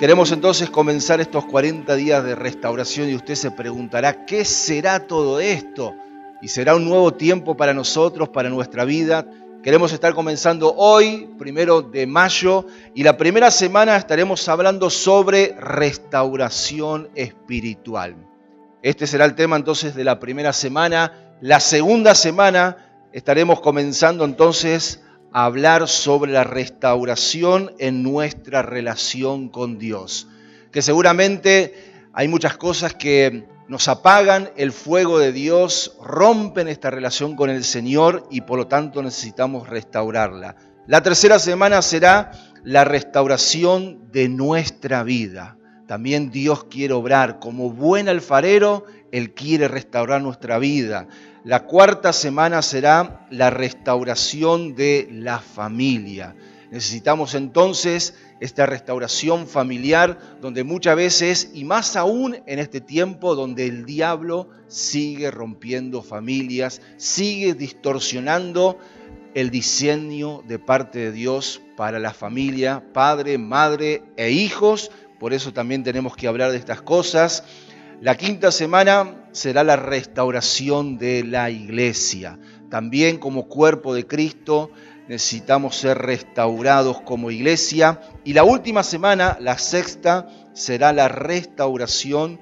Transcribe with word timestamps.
Queremos 0.00 0.32
entonces 0.32 0.70
comenzar 0.70 1.20
estos 1.20 1.44
40 1.44 1.94
días 1.94 2.24
de 2.24 2.34
restauración 2.34 3.10
y 3.10 3.14
usted 3.14 3.34
se 3.34 3.50
preguntará, 3.50 4.24
¿qué 4.24 4.46
será 4.46 5.06
todo 5.06 5.40
esto? 5.40 5.94
Y 6.40 6.48
será 6.48 6.74
un 6.74 6.86
nuevo 6.86 7.12
tiempo 7.12 7.54
para 7.54 7.74
nosotros, 7.74 8.30
para 8.30 8.48
nuestra 8.48 8.86
vida. 8.86 9.26
Queremos 9.62 9.92
estar 9.92 10.14
comenzando 10.14 10.74
hoy, 10.74 11.28
primero 11.38 11.82
de 11.82 12.06
mayo, 12.06 12.64
y 12.94 13.02
la 13.02 13.18
primera 13.18 13.50
semana 13.50 13.94
estaremos 13.94 14.48
hablando 14.48 14.88
sobre 14.88 15.54
restauración 15.60 17.10
espiritual. 17.14 18.16
Este 18.80 19.06
será 19.06 19.26
el 19.26 19.34
tema 19.34 19.56
entonces 19.56 19.94
de 19.94 20.04
la 20.04 20.18
primera 20.18 20.54
semana. 20.54 21.12
La 21.42 21.60
segunda 21.60 22.14
semana 22.14 23.02
estaremos 23.12 23.60
comenzando 23.60 24.24
entonces 24.24 25.02
hablar 25.32 25.88
sobre 25.88 26.32
la 26.32 26.44
restauración 26.44 27.72
en 27.78 28.02
nuestra 28.02 28.62
relación 28.62 29.48
con 29.48 29.78
Dios. 29.78 30.28
Que 30.72 30.82
seguramente 30.82 31.74
hay 32.12 32.28
muchas 32.28 32.56
cosas 32.56 32.94
que 32.94 33.44
nos 33.68 33.86
apagan 33.86 34.50
el 34.56 34.72
fuego 34.72 35.18
de 35.20 35.30
Dios, 35.30 35.96
rompen 36.02 36.66
esta 36.66 36.90
relación 36.90 37.36
con 37.36 37.50
el 37.50 37.62
Señor 37.62 38.26
y 38.30 38.40
por 38.40 38.58
lo 38.58 38.66
tanto 38.66 39.02
necesitamos 39.02 39.68
restaurarla. 39.68 40.56
La 40.86 41.02
tercera 41.02 41.38
semana 41.38 41.80
será 41.82 42.32
la 42.64 42.84
restauración 42.84 44.10
de 44.10 44.28
nuestra 44.28 45.04
vida. 45.04 45.56
También 45.86 46.30
Dios 46.30 46.64
quiere 46.64 46.94
obrar 46.94 47.38
como 47.38 47.70
buen 47.70 48.08
alfarero, 48.08 48.86
Él 49.12 49.32
quiere 49.32 49.68
restaurar 49.68 50.22
nuestra 50.22 50.58
vida. 50.58 51.08
La 51.44 51.64
cuarta 51.64 52.12
semana 52.12 52.62
será 52.62 53.26
la 53.30 53.50
restauración 53.50 54.74
de 54.74 55.08
la 55.10 55.40
familia. 55.40 56.34
Necesitamos 56.70 57.34
entonces 57.34 58.14
esta 58.38 58.64
restauración 58.64 59.48
familiar 59.48 60.38
donde 60.40 60.62
muchas 60.62 60.94
veces, 60.94 61.50
y 61.52 61.64
más 61.64 61.96
aún 61.96 62.36
en 62.46 62.58
este 62.60 62.80
tiempo 62.80 63.34
donde 63.34 63.66
el 63.66 63.84
diablo 63.84 64.48
sigue 64.68 65.30
rompiendo 65.32 66.02
familias, 66.02 66.80
sigue 66.96 67.54
distorsionando 67.54 68.78
el 69.34 69.50
diseño 69.50 70.42
de 70.46 70.58
parte 70.58 70.98
de 71.00 71.12
Dios 71.12 71.60
para 71.76 71.98
la 71.98 72.12
familia, 72.12 72.84
padre, 72.92 73.38
madre 73.38 74.02
e 74.16 74.30
hijos. 74.30 74.90
Por 75.18 75.32
eso 75.32 75.52
también 75.52 75.82
tenemos 75.82 76.16
que 76.16 76.28
hablar 76.28 76.52
de 76.52 76.58
estas 76.58 76.82
cosas. 76.82 77.44
La 78.00 78.16
quinta 78.16 78.50
semana 78.50 79.26
será 79.32 79.62
la 79.62 79.76
restauración 79.76 80.96
de 80.96 81.22
la 81.22 81.50
iglesia. 81.50 82.38
También 82.70 83.18
como 83.18 83.46
cuerpo 83.46 83.92
de 83.92 84.06
Cristo 84.06 84.70
necesitamos 85.06 85.76
ser 85.76 85.98
restaurados 85.98 87.02
como 87.02 87.30
iglesia. 87.30 88.00
Y 88.24 88.32
la 88.32 88.42
última 88.42 88.84
semana, 88.84 89.36
la 89.38 89.58
sexta, 89.58 90.30
será 90.54 90.94
la 90.94 91.08
restauración 91.08 92.40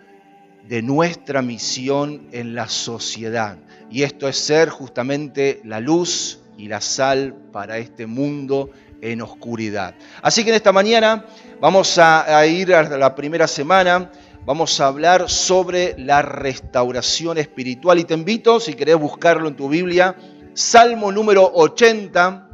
de 0.68 0.80
nuestra 0.80 1.42
misión 1.42 2.28
en 2.30 2.54
la 2.54 2.68
sociedad. 2.68 3.58
Y 3.90 4.04
esto 4.04 4.28
es 4.28 4.38
ser 4.38 4.68
justamente 4.68 5.60
la 5.64 5.80
luz 5.80 6.38
y 6.56 6.68
la 6.68 6.80
sal 6.80 7.34
para 7.50 7.78
este 7.78 8.06
mundo 8.06 8.70
en 9.00 9.22
oscuridad. 9.22 9.96
Así 10.22 10.44
que 10.44 10.50
en 10.50 10.56
esta 10.56 10.70
mañana 10.70 11.24
vamos 11.60 11.98
a, 11.98 12.46
ir 12.46 12.72
a 12.74 12.96
la 12.96 13.14
primera 13.16 13.48
semana 13.48 14.10
vamos 14.44 14.80
a 14.80 14.86
hablar 14.86 15.28
sobre 15.28 15.94
la 15.98 16.22
restauración 16.22 17.38
espiritual 17.38 17.98
y 17.98 18.04
te 18.04 18.14
invito, 18.14 18.60
si 18.60 18.74
querés 18.74 18.96
buscarlo 18.96 19.48
en 19.48 19.56
tu 19.56 19.68
Biblia, 19.68 20.16
Salmo 20.54 21.12
número 21.12 21.50
80, 21.54 22.48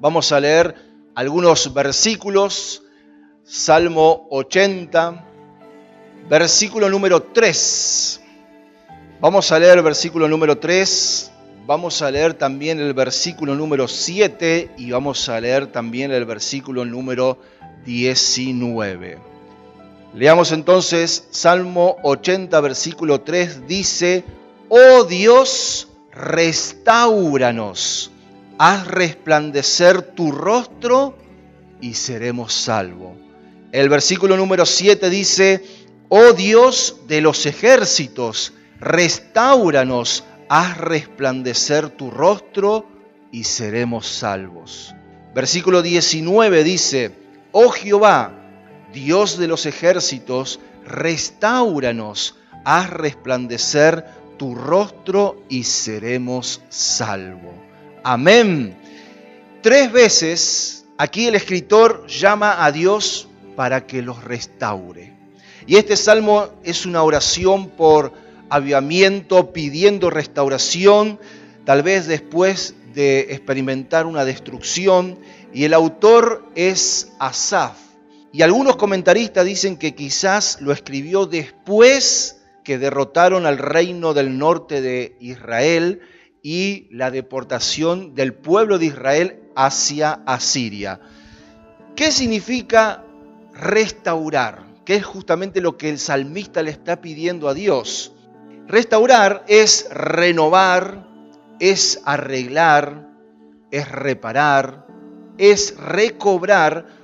vamos 0.00 0.32
a 0.32 0.40
leer 0.40 0.74
algunos 1.14 1.72
versículos, 1.72 2.82
Salmo 3.44 4.26
80, 4.30 5.26
versículo 6.28 6.88
número 6.88 7.22
3. 7.22 8.20
Vamos 9.20 9.52
a 9.52 9.58
leer 9.58 9.78
el 9.78 9.84
versículo 9.84 10.28
número 10.28 10.58
3, 10.58 11.30
vamos 11.66 12.00
a 12.00 12.10
leer 12.10 12.34
también 12.34 12.80
el 12.80 12.94
versículo 12.94 13.54
número 13.54 13.86
7 13.86 14.70
y 14.78 14.90
vamos 14.90 15.28
a 15.28 15.40
leer 15.40 15.66
también 15.66 16.10
el 16.10 16.24
versículo 16.24 16.84
número 16.84 17.38
19. 17.84 19.29
Leamos 20.14 20.50
entonces 20.50 21.28
Salmo 21.30 21.96
80, 22.02 22.60
versículo 22.60 23.20
3, 23.20 23.68
dice, 23.68 24.24
Oh 24.68 25.04
Dios, 25.04 25.88
restauranos, 26.10 28.10
haz 28.58 28.88
resplandecer 28.88 30.02
tu 30.02 30.32
rostro 30.32 31.16
y 31.80 31.94
seremos 31.94 32.52
salvos. 32.52 33.12
El 33.70 33.88
versículo 33.88 34.36
número 34.36 34.66
7 34.66 35.10
dice, 35.10 35.64
Oh 36.08 36.32
Dios 36.32 37.02
de 37.06 37.20
los 37.20 37.46
ejércitos, 37.46 38.52
restauranos, 38.80 40.24
haz 40.48 40.76
resplandecer 40.76 41.88
tu 41.88 42.10
rostro 42.10 42.84
y 43.30 43.44
seremos 43.44 44.08
salvos. 44.08 44.92
Versículo 45.36 45.82
19 45.82 46.64
dice, 46.64 47.12
Oh 47.52 47.70
Jehová, 47.70 48.39
Dios 48.92 49.38
de 49.38 49.46
los 49.46 49.66
ejércitos, 49.66 50.58
restauranos, 50.84 52.36
haz 52.64 52.90
resplandecer 52.90 54.04
tu 54.36 54.54
rostro 54.54 55.42
y 55.48 55.64
seremos 55.64 56.60
salvos. 56.68 57.54
Amén. 58.02 58.76
Tres 59.62 59.92
veces 59.92 60.86
aquí 60.96 61.26
el 61.26 61.34
escritor 61.34 62.06
llama 62.06 62.64
a 62.64 62.72
Dios 62.72 63.28
para 63.54 63.86
que 63.86 64.02
los 64.02 64.24
restaure. 64.24 65.12
Y 65.66 65.76
este 65.76 65.96
salmo 65.96 66.48
es 66.64 66.86
una 66.86 67.02
oración 67.02 67.68
por 67.68 68.12
avivamiento, 68.48 69.52
pidiendo 69.52 70.10
restauración, 70.10 71.20
tal 71.64 71.82
vez 71.82 72.06
después 72.06 72.74
de 72.94 73.20
experimentar 73.30 74.06
una 74.06 74.24
destrucción. 74.24 75.18
Y 75.52 75.64
el 75.64 75.74
autor 75.74 76.44
es 76.56 77.12
Asaf 77.18 77.89
y 78.32 78.42
algunos 78.42 78.76
comentaristas 78.76 79.44
dicen 79.44 79.76
que 79.76 79.94
quizás 79.94 80.60
lo 80.60 80.72
escribió 80.72 81.26
después 81.26 82.42
que 82.62 82.78
derrotaron 82.78 83.46
al 83.46 83.58
reino 83.58 84.14
del 84.14 84.38
norte 84.38 84.80
de 84.80 85.16
Israel 85.18 86.00
y 86.42 86.86
la 86.90 87.10
deportación 87.10 88.14
del 88.14 88.34
pueblo 88.34 88.78
de 88.78 88.86
Israel 88.86 89.40
hacia 89.56 90.22
Asiria. 90.26 91.00
¿Qué 91.96 92.12
significa 92.12 93.04
restaurar? 93.52 94.64
¿Qué 94.84 94.96
es 94.96 95.04
justamente 95.04 95.60
lo 95.60 95.76
que 95.76 95.90
el 95.90 95.98
salmista 95.98 96.62
le 96.62 96.70
está 96.70 97.00
pidiendo 97.00 97.48
a 97.48 97.54
Dios? 97.54 98.12
Restaurar 98.68 99.44
es 99.48 99.88
renovar, 99.90 101.06
es 101.58 102.00
arreglar, 102.04 103.08
es 103.72 103.90
reparar, 103.90 104.86
es 105.36 105.76
recobrar 105.76 106.99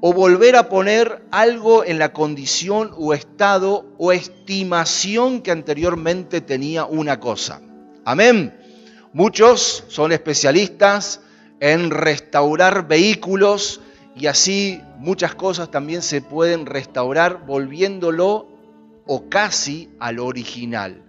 o 0.00 0.12
volver 0.12 0.56
a 0.56 0.68
poner 0.68 1.24
algo 1.30 1.84
en 1.84 1.98
la 1.98 2.12
condición 2.12 2.92
o 2.96 3.14
estado 3.14 3.86
o 3.98 4.12
estimación 4.12 5.40
que 5.40 5.50
anteriormente 5.50 6.40
tenía 6.40 6.84
una 6.84 7.18
cosa. 7.18 7.60
Amén. 8.04 8.54
Muchos 9.12 9.84
son 9.88 10.12
especialistas 10.12 11.20
en 11.60 11.90
restaurar 11.90 12.86
vehículos 12.86 13.80
y 14.14 14.26
así 14.26 14.80
muchas 14.98 15.34
cosas 15.34 15.70
también 15.70 16.02
se 16.02 16.20
pueden 16.20 16.66
restaurar 16.66 17.46
volviéndolo 17.46 18.48
o 19.06 19.28
casi 19.28 19.90
al 19.98 20.18
original. 20.18 21.02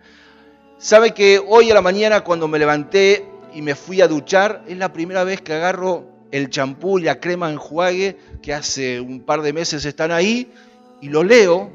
Sabe 0.78 1.14
que 1.14 1.42
hoy 1.46 1.72
a 1.72 1.74
la 1.74 1.82
mañana 1.82 2.22
cuando 2.22 2.48
me 2.48 2.60
levanté 2.60 3.28
y 3.54 3.62
me 3.62 3.76
fui 3.76 4.02
a 4.02 4.08
duchar, 4.08 4.64
es 4.68 4.78
la 4.78 4.94
primera 4.94 5.24
vez 5.24 5.42
que 5.42 5.54
agarro 5.54 6.17
el 6.32 6.50
champú 6.50 7.00
y 7.00 7.04
la 7.04 7.20
crema 7.20 7.52
enjuague 7.52 8.18
que 8.42 8.54
hace 8.54 9.00
un 9.00 9.22
par 9.22 9.42
de 9.42 9.54
meses 9.54 9.86
están 9.86 10.12
ahí, 10.12 10.52
y 11.02 11.10
lo 11.10 11.24
leo, 11.24 11.72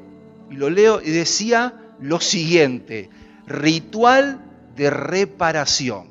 y 0.51 0.55
lo 0.55 0.71
leo, 0.71 1.01
y 1.01 1.11
decía 1.11 1.75
lo 2.01 2.21
siguiente, 2.21 3.11
ritual 3.47 4.45
de 4.77 4.91
reparación. 4.91 6.09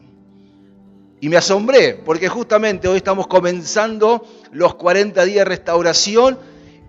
Y 1.20 1.30
me 1.30 1.38
asombré, 1.38 1.94
porque 1.94 2.30
justamente 2.30 2.88
hoy 2.88 2.98
estamos 2.98 3.28
comenzando 3.28 4.26
los 4.52 4.76
40 4.76 5.24
días 5.26 5.46
de 5.46 5.46
restauración, 5.46 6.40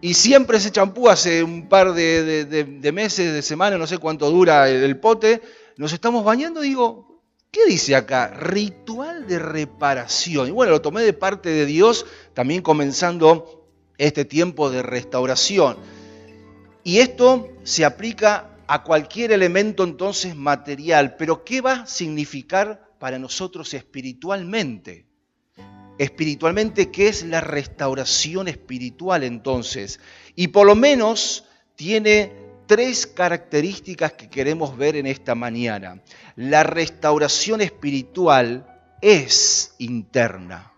y 0.00 0.14
siempre 0.14 0.56
ese 0.56 0.72
champú 0.72 1.08
hace 1.08 1.44
un 1.44 1.68
par 1.68 1.92
de, 1.92 2.90
meses, 2.92 3.32
de 3.32 3.42
semanas, 3.42 3.78
no 3.78 3.86
sé 3.86 3.98
cuánto 3.98 4.30
dura 4.30 4.68
el 4.68 4.98
pote, 4.98 5.40
nos 5.76 5.92
estamos 5.92 6.24
bañando, 6.24 6.60
digo, 6.60 7.11
¿Qué 7.52 7.66
dice 7.66 7.94
acá? 7.94 8.28
Ritual 8.28 9.26
de 9.26 9.38
reparación. 9.38 10.48
Y 10.48 10.50
bueno, 10.52 10.72
lo 10.72 10.80
tomé 10.80 11.02
de 11.02 11.12
parte 11.12 11.50
de 11.50 11.66
Dios, 11.66 12.06
también 12.32 12.62
comenzando 12.62 13.68
este 13.98 14.24
tiempo 14.24 14.70
de 14.70 14.82
restauración. 14.82 15.76
Y 16.82 17.00
esto 17.00 17.50
se 17.62 17.84
aplica 17.84 18.56
a 18.66 18.82
cualquier 18.82 19.32
elemento 19.32 19.84
entonces 19.84 20.34
material, 20.34 21.16
pero 21.18 21.44
¿qué 21.44 21.60
va 21.60 21.72
a 21.82 21.86
significar 21.86 22.88
para 22.98 23.18
nosotros 23.18 23.74
espiritualmente? 23.74 25.06
espiritualmente 25.98 26.90
qué 26.90 27.08
es 27.08 27.22
la 27.22 27.40
restauración 27.40 28.48
espiritual 28.48 29.22
entonces. 29.22 30.00
Y 30.34 30.48
por 30.48 30.66
lo 30.66 30.74
menos 30.74 31.44
tiene 31.76 32.32
tres 32.66 33.06
características 33.06 34.12
que 34.12 34.28
queremos 34.28 34.76
ver 34.76 34.96
en 34.96 35.06
esta 35.06 35.34
mañana. 35.34 36.02
La 36.36 36.62
restauración 36.62 37.60
espiritual 37.60 38.66
es 39.00 39.74
interna. 39.78 40.72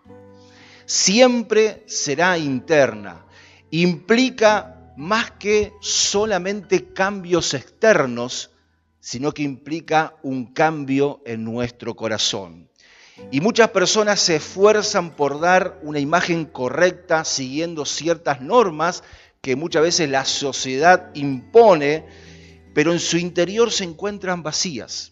Siempre 0.85 1.83
será 1.87 2.37
interna. 2.37 3.25
Implica 3.71 4.93
más 4.97 5.31
que 5.31 5.73
solamente 5.81 6.93
cambios 6.93 7.53
externos, 7.53 8.51
sino 8.99 9.31
que 9.31 9.43
implica 9.43 10.15
un 10.23 10.53
cambio 10.53 11.21
en 11.25 11.43
nuestro 11.43 11.95
corazón. 11.95 12.69
Y 13.31 13.39
muchas 13.39 13.69
personas 13.69 14.19
se 14.19 14.37
esfuerzan 14.37 15.11
por 15.11 15.39
dar 15.39 15.79
una 15.83 15.99
imagen 15.99 16.45
correcta 16.45 17.23
siguiendo 17.23 17.85
ciertas 17.85 18.41
normas 18.41 19.03
que 19.45 19.55
muchas 19.55 19.83
veces 19.83 20.09
la 20.09 20.25
sociedad 20.25 21.11
impone, 21.13 22.03
pero 22.73 22.91
en 22.91 22.99
su 22.99 23.19
interior 23.19 23.71
se 23.71 23.83
encuentran 23.83 24.41
vacías. 24.41 25.11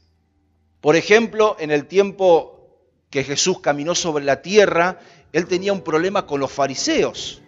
Por 0.81 0.95
ejemplo, 0.95 1.56
en 1.59 1.69
el 1.69 1.85
tiempo 1.85 2.68
que 3.12 3.24
Jesús 3.24 3.59
caminó 3.59 3.94
sobre 3.94 4.25
la 4.25 4.41
tierra, 4.41 5.00
él 5.33 5.45
tenía 5.45 5.71
un 5.71 5.83
problema 5.83 6.25
con 6.25 6.39
los 6.39 6.51
fariseos. 6.51 7.44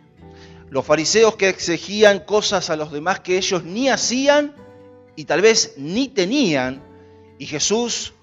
Los 0.70 0.86
fariseos 0.86 1.38
que 1.38 1.50
exigían 1.50 2.20
cosas 2.20 2.70
a 2.70 2.76
los 2.76 2.92
demás 2.92 3.20
que 3.20 3.40
ellos 3.40 3.64
ni 3.64 3.90
hacían 3.90 4.54
y 5.16 5.26
tal 5.26 5.42
vez 5.42 5.74
ni 5.78 6.08
tenían. 6.08 6.84
Y 7.40 7.48
Jesús, 7.48 8.14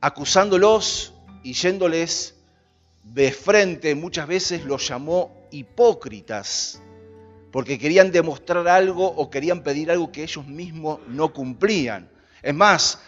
acusándolos 0.00 1.14
y 1.44 1.52
yéndoles 1.52 2.34
de 3.04 3.30
frente, 3.30 3.94
muchas 3.94 4.26
veces 4.26 4.64
los 4.64 4.88
llamó 4.88 5.46
hipócritas, 5.52 6.82
porque 7.50 7.78
querían 7.78 8.12
demostrar 8.12 8.68
algo 8.68 9.06
o 9.06 9.30
querían 9.30 9.62
pedir 9.62 9.90
algo 9.90 10.12
que 10.12 10.22
ellos 10.22 10.46
mismos 10.46 11.00
no 11.08 11.32
cumplían. 11.32 12.10
Es 12.42 12.54
más, 12.54 13.00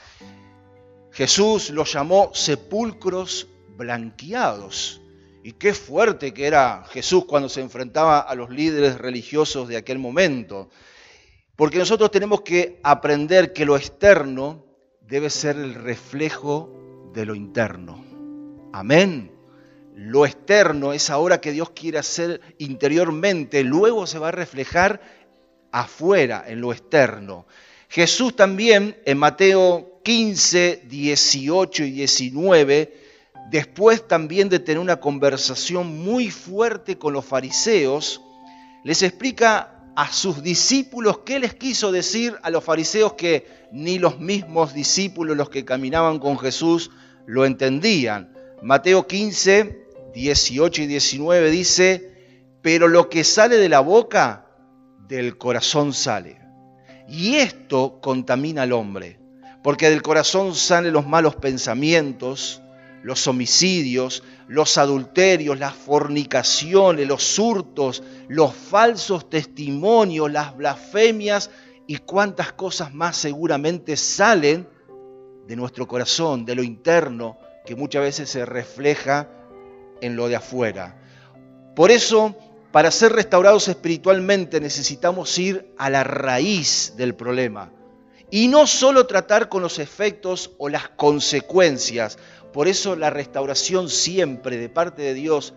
Jesús 1.12 1.70
los 1.70 1.92
llamó 1.92 2.30
sepulcros 2.34 3.48
blanqueados. 3.76 5.00
Y 5.44 5.52
qué 5.52 5.74
fuerte 5.74 6.32
que 6.32 6.46
era 6.46 6.84
Jesús 6.90 7.24
cuando 7.24 7.48
se 7.48 7.60
enfrentaba 7.60 8.20
a 8.20 8.34
los 8.34 8.50
líderes 8.50 8.98
religiosos 8.98 9.68
de 9.68 9.76
aquel 9.76 9.98
momento. 9.98 10.68
Porque 11.56 11.78
nosotros 11.78 12.10
tenemos 12.10 12.42
que 12.42 12.80
aprender 12.82 13.52
que 13.52 13.64
lo 13.64 13.76
externo 13.76 14.64
debe 15.00 15.30
ser 15.30 15.56
el 15.56 15.74
reflejo 15.74 17.10
de 17.12 17.26
lo 17.26 17.34
interno. 17.34 18.04
Amén. 18.72 19.31
Lo 19.94 20.24
externo 20.24 20.92
es 20.92 21.10
ahora 21.10 21.40
que 21.40 21.52
Dios 21.52 21.70
quiere 21.70 21.98
hacer 21.98 22.40
interiormente, 22.58 23.62
luego 23.62 24.06
se 24.06 24.18
va 24.18 24.28
a 24.28 24.32
reflejar 24.32 25.00
afuera, 25.70 26.44
en 26.46 26.60
lo 26.60 26.72
externo. 26.72 27.46
Jesús 27.88 28.34
también 28.34 28.96
en 29.04 29.18
Mateo 29.18 30.00
15, 30.02 30.84
18 30.88 31.84
y 31.84 31.90
19, 31.90 32.96
después 33.50 34.08
también 34.08 34.48
de 34.48 34.60
tener 34.60 34.78
una 34.78 34.98
conversación 34.98 35.98
muy 36.02 36.30
fuerte 36.30 36.96
con 36.96 37.12
los 37.12 37.24
fariseos, 37.24 38.22
les 38.84 39.02
explica 39.02 39.78
a 39.94 40.10
sus 40.10 40.42
discípulos 40.42 41.18
qué 41.18 41.38
les 41.38 41.54
quiso 41.54 41.92
decir 41.92 42.34
a 42.42 42.48
los 42.48 42.64
fariseos 42.64 43.12
que 43.12 43.46
ni 43.72 43.98
los 43.98 44.18
mismos 44.18 44.72
discípulos, 44.72 45.36
los 45.36 45.50
que 45.50 45.66
caminaban 45.66 46.18
con 46.18 46.38
Jesús, 46.38 46.90
lo 47.26 47.44
entendían. 47.44 48.32
Mateo 48.62 49.08
15, 49.08 49.86
18 50.14 50.82
y 50.82 50.86
19 50.86 51.50
dice, 51.50 52.12
pero 52.62 52.86
lo 52.86 53.08
que 53.08 53.24
sale 53.24 53.56
de 53.56 53.68
la 53.68 53.80
boca, 53.80 54.46
del 55.08 55.36
corazón 55.36 55.92
sale. 55.92 56.40
Y 57.08 57.34
esto 57.34 57.98
contamina 58.00 58.62
al 58.62 58.72
hombre, 58.72 59.18
porque 59.64 59.90
del 59.90 60.00
corazón 60.00 60.54
salen 60.54 60.92
los 60.92 61.08
malos 61.08 61.34
pensamientos, 61.34 62.62
los 63.02 63.26
homicidios, 63.26 64.22
los 64.46 64.78
adulterios, 64.78 65.58
las 65.58 65.74
fornicaciones, 65.74 67.08
los 67.08 67.36
hurtos, 67.40 68.04
los 68.28 68.54
falsos 68.54 69.28
testimonios, 69.28 70.30
las 70.30 70.56
blasfemias 70.56 71.50
y 71.88 71.96
cuántas 71.96 72.52
cosas 72.52 72.94
más 72.94 73.16
seguramente 73.16 73.96
salen 73.96 74.68
de 75.48 75.56
nuestro 75.56 75.88
corazón, 75.88 76.44
de 76.44 76.54
lo 76.54 76.62
interno, 76.62 77.38
que 77.64 77.76
muchas 77.76 78.02
veces 78.02 78.30
se 78.30 78.44
refleja 78.44 79.28
en 80.00 80.16
lo 80.16 80.28
de 80.28 80.36
afuera. 80.36 80.96
Por 81.74 81.90
eso, 81.90 82.36
para 82.72 82.90
ser 82.90 83.12
restaurados 83.12 83.68
espiritualmente 83.68 84.60
necesitamos 84.60 85.38
ir 85.38 85.74
a 85.78 85.90
la 85.90 86.04
raíz 86.04 86.94
del 86.96 87.14
problema 87.14 87.70
y 88.30 88.48
no 88.48 88.66
solo 88.66 89.06
tratar 89.06 89.50
con 89.50 89.62
los 89.62 89.78
efectos 89.78 90.52
o 90.56 90.70
las 90.70 90.88
consecuencias. 90.88 92.18
Por 92.52 92.66
eso 92.66 92.96
la 92.96 93.10
restauración 93.10 93.90
siempre 93.90 94.56
de 94.56 94.70
parte 94.70 95.02
de 95.02 95.12
Dios 95.14 95.52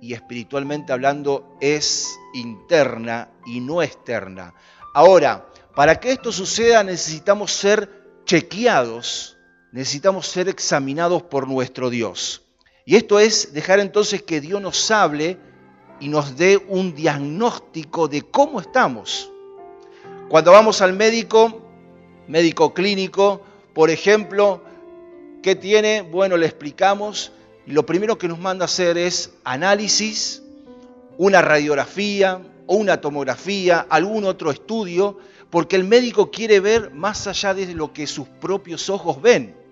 y 0.00 0.12
espiritualmente 0.12 0.92
hablando 0.92 1.56
es 1.60 2.08
interna 2.34 3.30
y 3.46 3.60
no 3.60 3.80
externa. 3.80 4.54
Ahora, 4.92 5.46
para 5.74 6.00
que 6.00 6.10
esto 6.10 6.32
suceda 6.32 6.82
necesitamos 6.82 7.52
ser 7.52 7.88
chequeados 8.24 9.33
necesitamos 9.74 10.28
ser 10.28 10.48
examinados 10.48 11.24
por 11.24 11.48
nuestro 11.48 11.90
Dios. 11.90 12.42
Y 12.84 12.94
esto 12.94 13.18
es 13.18 13.54
dejar 13.54 13.80
entonces 13.80 14.22
que 14.22 14.40
Dios 14.40 14.62
nos 14.62 14.88
hable 14.92 15.36
y 15.98 16.06
nos 16.06 16.36
dé 16.36 16.58
un 16.68 16.94
diagnóstico 16.94 18.06
de 18.06 18.22
cómo 18.22 18.60
estamos. 18.60 19.32
Cuando 20.28 20.52
vamos 20.52 20.80
al 20.80 20.92
médico, 20.92 21.60
médico 22.28 22.72
clínico, 22.72 23.42
por 23.74 23.90
ejemplo, 23.90 24.62
¿qué 25.42 25.56
tiene? 25.56 26.02
Bueno, 26.02 26.36
le 26.36 26.46
explicamos 26.46 27.32
y 27.66 27.72
lo 27.72 27.84
primero 27.84 28.16
que 28.16 28.28
nos 28.28 28.38
manda 28.38 28.66
hacer 28.66 28.96
es 28.96 29.32
análisis, 29.42 30.40
una 31.18 31.42
radiografía 31.42 32.40
o 32.68 32.76
una 32.76 33.00
tomografía, 33.00 33.84
algún 33.90 34.24
otro 34.24 34.52
estudio, 34.52 35.18
porque 35.50 35.74
el 35.74 35.82
médico 35.82 36.30
quiere 36.30 36.60
ver 36.60 36.92
más 36.92 37.26
allá 37.26 37.54
de 37.54 37.74
lo 37.74 37.92
que 37.92 38.06
sus 38.06 38.28
propios 38.28 38.88
ojos 38.88 39.20
ven 39.20 39.63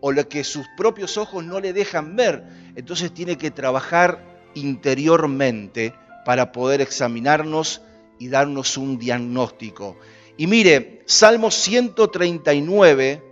o 0.00 0.12
lo 0.12 0.28
que 0.28 0.44
sus 0.44 0.66
propios 0.76 1.16
ojos 1.16 1.44
no 1.44 1.60
le 1.60 1.72
dejan 1.72 2.16
ver. 2.16 2.44
Entonces 2.76 3.12
tiene 3.12 3.36
que 3.36 3.50
trabajar 3.50 4.24
interiormente 4.54 5.94
para 6.24 6.52
poder 6.52 6.80
examinarnos 6.80 7.80
y 8.18 8.28
darnos 8.28 8.76
un 8.76 8.98
diagnóstico. 8.98 9.96
Y 10.36 10.46
mire, 10.46 11.02
Salmo 11.06 11.50
139, 11.50 13.22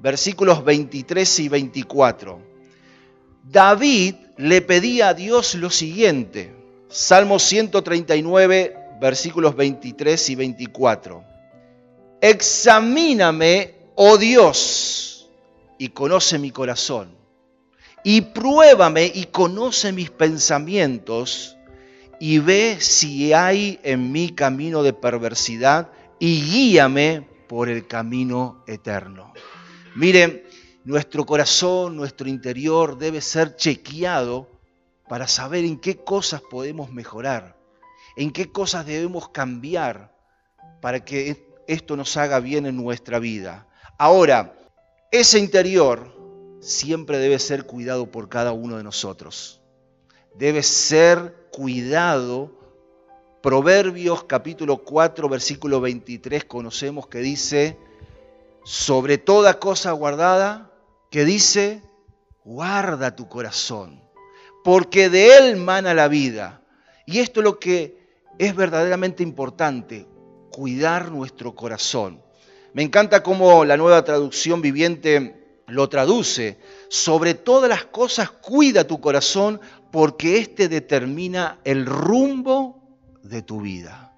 versículos 0.00 0.64
23 0.64 1.40
y 1.40 1.48
24. 1.48 2.40
David 3.44 4.14
le 4.38 4.62
pedía 4.62 5.08
a 5.08 5.14
Dios 5.14 5.54
lo 5.54 5.70
siguiente. 5.70 6.54
Salmo 6.88 7.38
139, 7.38 8.76
versículos 9.00 9.54
23 9.56 10.30
y 10.30 10.34
24. 10.34 11.24
Examíname, 12.20 13.74
oh 13.94 14.16
Dios 14.18 15.11
y 15.82 15.88
conoce 15.88 16.38
mi 16.38 16.52
corazón. 16.52 17.18
Y 18.04 18.20
pruébame 18.20 19.10
y 19.12 19.24
conoce 19.24 19.90
mis 19.90 20.10
pensamientos 20.10 21.56
y 22.20 22.38
ve 22.38 22.76
si 22.78 23.32
hay 23.32 23.80
en 23.82 24.12
mí 24.12 24.30
camino 24.30 24.84
de 24.84 24.92
perversidad 24.92 25.90
y 26.20 26.40
guíame 26.40 27.26
por 27.48 27.68
el 27.68 27.88
camino 27.88 28.62
eterno. 28.68 29.32
Miren, 29.96 30.44
nuestro 30.84 31.26
corazón, 31.26 31.96
nuestro 31.96 32.28
interior 32.28 32.96
debe 32.96 33.20
ser 33.20 33.56
chequeado 33.56 34.48
para 35.08 35.26
saber 35.26 35.64
en 35.64 35.80
qué 35.80 35.96
cosas 35.96 36.42
podemos 36.48 36.92
mejorar, 36.92 37.56
en 38.16 38.30
qué 38.30 38.52
cosas 38.52 38.86
debemos 38.86 39.30
cambiar 39.30 40.16
para 40.80 41.04
que 41.04 41.44
esto 41.66 41.96
nos 41.96 42.16
haga 42.16 42.38
bien 42.38 42.66
en 42.66 42.76
nuestra 42.76 43.18
vida. 43.18 43.66
Ahora, 43.98 44.61
ese 45.12 45.38
interior 45.38 46.10
siempre 46.60 47.18
debe 47.18 47.38
ser 47.38 47.64
cuidado 47.64 48.10
por 48.10 48.30
cada 48.30 48.52
uno 48.52 48.78
de 48.78 48.82
nosotros. 48.82 49.60
Debe 50.34 50.62
ser 50.62 51.48
cuidado. 51.52 52.50
Proverbios 53.42 54.24
capítulo 54.24 54.78
4, 54.78 55.28
versículo 55.28 55.80
23 55.80 56.44
conocemos 56.44 57.08
que 57.08 57.18
dice, 57.18 57.76
sobre 58.64 59.18
toda 59.18 59.58
cosa 59.58 59.92
guardada, 59.92 60.70
que 61.10 61.24
dice, 61.24 61.82
guarda 62.44 63.14
tu 63.14 63.28
corazón, 63.28 64.00
porque 64.64 65.10
de 65.10 65.36
él 65.36 65.56
mana 65.56 65.92
la 65.92 66.08
vida. 66.08 66.62
Y 67.04 67.18
esto 67.18 67.40
es 67.40 67.44
lo 67.44 67.58
que 67.58 67.98
es 68.38 68.54
verdaderamente 68.54 69.22
importante, 69.22 70.06
cuidar 70.52 71.10
nuestro 71.10 71.54
corazón. 71.54 72.22
Me 72.74 72.82
encanta 72.82 73.22
cómo 73.22 73.64
la 73.64 73.76
nueva 73.76 74.04
traducción 74.04 74.62
viviente 74.62 75.62
lo 75.66 75.88
traduce. 75.88 76.58
Sobre 76.88 77.34
todas 77.34 77.68
las 77.68 77.84
cosas 77.84 78.30
cuida 78.30 78.86
tu 78.86 79.00
corazón 79.00 79.60
porque 79.90 80.38
éste 80.38 80.68
determina 80.68 81.58
el 81.64 81.84
rumbo 81.84 82.98
de 83.22 83.42
tu 83.42 83.60
vida. 83.60 84.14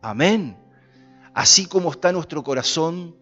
Amén. 0.00 0.56
Así 1.34 1.66
como 1.66 1.90
está 1.90 2.12
nuestro 2.12 2.44
corazón, 2.44 3.16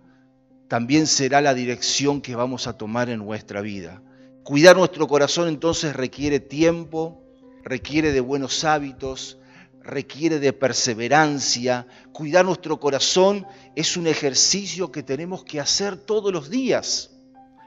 también 0.69 1.07
será 1.07 1.41
la 1.41 1.55
dirección 1.55 2.21
que 2.21 2.37
vamos 2.37 2.67
a 2.67 2.77
tomar 2.77 3.09
en 3.09 3.19
nuestra 3.21 3.61
vida. 3.61 4.03
Cuidar 4.45 4.77
nuestro 4.77 5.07
corazón 5.09 5.49
entonces 5.49 5.97
requiere 5.97 6.39
tiempo, 6.39 7.23
requiere 7.65 8.13
de 8.13 8.21
buenos 8.21 8.65
hábitos, 8.65 9.40
requiere 9.83 10.39
de 10.39 10.53
perseverancia. 10.53 11.87
Cuidar 12.13 12.45
nuestro 12.45 12.79
corazón 12.79 13.47
es 13.75 13.97
un 13.97 14.07
ejercicio 14.07 14.93
que 14.93 15.03
tenemos 15.03 15.45
que 15.45 15.61
hacer 15.61 15.97
todos 15.97 16.33
los 16.33 16.51
días. 16.51 17.11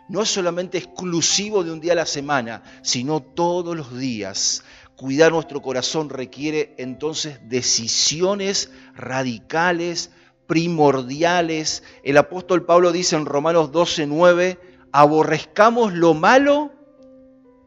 No 0.09 0.21
es 0.21 0.29
solamente 0.29 0.77
exclusivo 0.77 1.63
de 1.63 1.71
un 1.71 1.79
día 1.79 1.93
a 1.93 1.97
la 1.97 2.05
semana, 2.05 2.63
sino 2.81 3.21
todos 3.21 3.75
los 3.75 3.97
días. 3.97 4.63
Cuidar 4.95 5.31
nuestro 5.31 5.61
corazón 5.61 6.09
requiere 6.09 6.75
entonces 6.77 7.39
decisiones 7.47 8.69
radicales, 8.95 10.11
primordiales. 10.45 11.83
El 12.03 12.17
apóstol 12.17 12.65
Pablo 12.65 12.91
dice 12.91 13.15
en 13.15 13.25
Romanos 13.25 13.71
12, 13.71 14.05
9, 14.07 14.59
aborrezcamos 14.91 15.93
lo 15.93 16.13
malo 16.13 16.71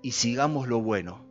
y 0.03 0.12
sigamos 0.12 0.69
lo 0.69 0.81
bueno. 0.81 1.26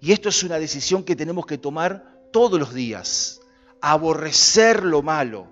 Y 0.00 0.12
esto 0.12 0.28
es 0.28 0.44
una 0.44 0.58
decisión 0.58 1.02
que 1.02 1.16
tenemos 1.16 1.46
que 1.46 1.58
tomar 1.58 2.15
todos 2.32 2.58
los 2.58 2.74
días, 2.74 3.40
aborrecer 3.80 4.84
lo 4.84 5.02
malo 5.02 5.48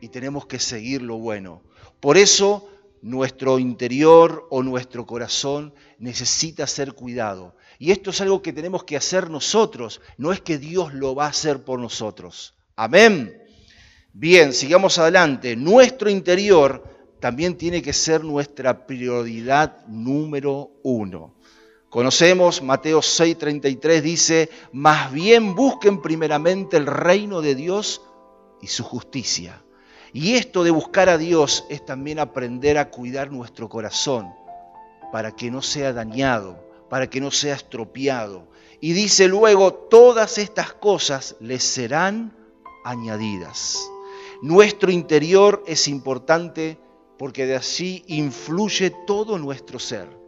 y 0.00 0.08
tenemos 0.08 0.46
que 0.46 0.58
seguir 0.58 1.02
lo 1.02 1.18
bueno. 1.18 1.62
Por 2.00 2.16
eso 2.16 2.68
nuestro 3.02 3.58
interior 3.58 4.46
o 4.50 4.62
nuestro 4.62 5.06
corazón 5.06 5.72
necesita 5.98 6.66
ser 6.66 6.92
cuidado. 6.94 7.54
Y 7.78 7.92
esto 7.92 8.10
es 8.10 8.20
algo 8.20 8.42
que 8.42 8.52
tenemos 8.52 8.84
que 8.84 8.96
hacer 8.96 9.30
nosotros, 9.30 10.00
no 10.16 10.32
es 10.32 10.40
que 10.40 10.58
Dios 10.58 10.94
lo 10.94 11.14
va 11.14 11.26
a 11.26 11.30
hacer 11.30 11.64
por 11.64 11.78
nosotros. 11.78 12.54
Amén. 12.76 13.42
Bien, 14.12 14.52
sigamos 14.52 14.98
adelante. 14.98 15.54
Nuestro 15.54 16.10
interior 16.10 16.82
también 17.20 17.56
tiene 17.56 17.82
que 17.82 17.92
ser 17.92 18.24
nuestra 18.24 18.86
prioridad 18.86 19.86
número 19.86 20.72
uno. 20.82 21.34
Conocemos 21.90 22.62
Mateo 22.62 23.00
6:33 23.00 24.02
dice, 24.02 24.50
más 24.72 25.10
bien 25.10 25.54
busquen 25.54 26.02
primeramente 26.02 26.76
el 26.76 26.86
reino 26.86 27.40
de 27.40 27.54
Dios 27.54 28.02
y 28.60 28.66
su 28.66 28.84
justicia. 28.84 29.62
Y 30.12 30.34
esto 30.34 30.64
de 30.64 30.70
buscar 30.70 31.08
a 31.08 31.16
Dios 31.16 31.64
es 31.70 31.84
también 31.84 32.18
aprender 32.18 32.76
a 32.76 32.90
cuidar 32.90 33.30
nuestro 33.30 33.70
corazón 33.70 34.28
para 35.12 35.34
que 35.34 35.50
no 35.50 35.62
sea 35.62 35.94
dañado, 35.94 36.58
para 36.90 37.08
que 37.08 37.22
no 37.22 37.30
sea 37.30 37.54
estropeado. 37.54 38.48
Y 38.80 38.92
dice 38.92 39.26
luego, 39.26 39.72
todas 39.72 40.36
estas 40.36 40.74
cosas 40.74 41.36
les 41.40 41.64
serán 41.64 42.36
añadidas. 42.84 43.78
Nuestro 44.42 44.90
interior 44.90 45.64
es 45.66 45.88
importante 45.88 46.78
porque 47.18 47.46
de 47.46 47.56
así 47.56 48.04
influye 48.06 48.90
todo 49.06 49.38
nuestro 49.38 49.78
ser. 49.78 50.27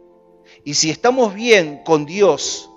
Y 0.63 0.75
si 0.75 0.89
estamos 0.91 1.33
bien 1.33 1.81
con 1.83 2.05
Dios, 2.05 2.69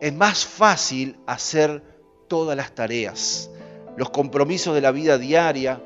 es 0.00 0.14
más 0.14 0.44
fácil 0.44 1.18
hacer 1.26 1.82
todas 2.28 2.56
las 2.56 2.74
tareas, 2.74 3.50
los 3.96 4.10
compromisos 4.10 4.74
de 4.74 4.80
la 4.80 4.92
vida 4.92 5.18
diaria, 5.18 5.82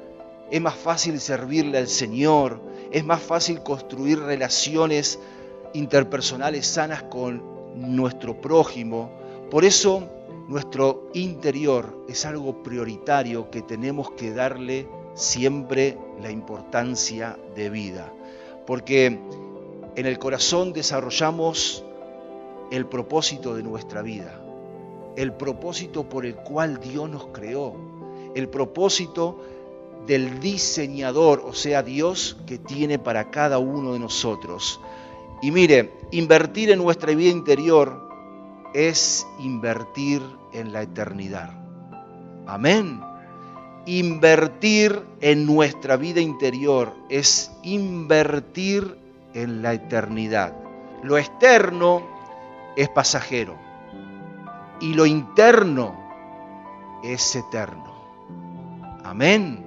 es 0.51 0.61
más 0.61 0.75
fácil 0.75 1.19
servirle 1.21 1.79
al 1.79 1.89
Señor, 1.89 2.61
es 2.93 3.05
más 3.05 3.23
fácil 3.23 3.63
construir 3.63 4.21
relaciones 4.21 5.19
interpersonales 5.73 6.67
sanas 6.67 7.03
con 7.05 7.43
nuestro 7.75 8.41
prójimo. 8.41 9.11
Por 9.51 9.65
eso 9.65 10.09
nuestro 10.49 11.11
interior 11.15 12.05
es 12.09 12.27
algo 12.27 12.63
prioritario 12.63 13.51
que 13.51 13.63
tenemos 13.63 14.11
que 14.13 14.33
darle 14.33 14.87
siempre 15.15 15.99
la 16.23 16.31
importancia 16.31 17.39
de 17.57 17.71
vida. 17.71 18.13
Porque 18.67 19.19
en 19.97 20.07
el 20.07 20.19
corazón 20.19 20.73
desarrollamos 20.73 21.85
el 22.71 22.87
propósito 22.87 23.55
de 23.55 23.63
nuestra 23.63 24.03
vida, 24.03 24.41
el 25.17 25.33
propósito 25.33 26.09
por 26.09 26.27
el 26.27 26.35
cual 26.35 26.81
Dios 26.81 27.09
nos 27.09 27.27
creó, 27.27 27.75
el 28.35 28.49
propósito 28.49 29.41
del 30.07 30.41
diseñador, 30.41 31.43
o 31.45 31.53
sea, 31.53 31.83
Dios 31.83 32.37
que 32.47 32.59
tiene 32.59 32.99
para 32.99 33.31
cada 33.31 33.59
uno 33.59 33.93
de 33.93 33.99
nosotros. 33.99 34.81
Y 35.41 35.51
mire, 35.51 35.93
invertir 36.11 36.71
en 36.71 36.79
nuestra 36.79 37.15
vida 37.15 37.31
interior 37.31 38.09
es 38.75 39.27
invertir 39.39 40.21
en 40.53 40.73
la 40.73 40.83
eternidad. 40.83 41.51
Amén. 42.47 43.01
Invertir 43.87 45.01
en 45.21 45.47
nuestra 45.47 45.97
vida 45.97 46.21
interior 46.21 46.93
es 47.09 47.53
invertir 47.63 49.04
en 49.35 49.63
la 49.63 49.75
eternidad. 49.75 50.55
Lo 51.03 51.19
externo 51.19 52.03
es 52.77 52.89
pasajero 52.89 53.57
y 54.81 54.95
lo 54.95 55.07
interno 55.07 55.95
es 57.03 57.37
eterno. 57.37 57.95
Amén. 59.05 59.63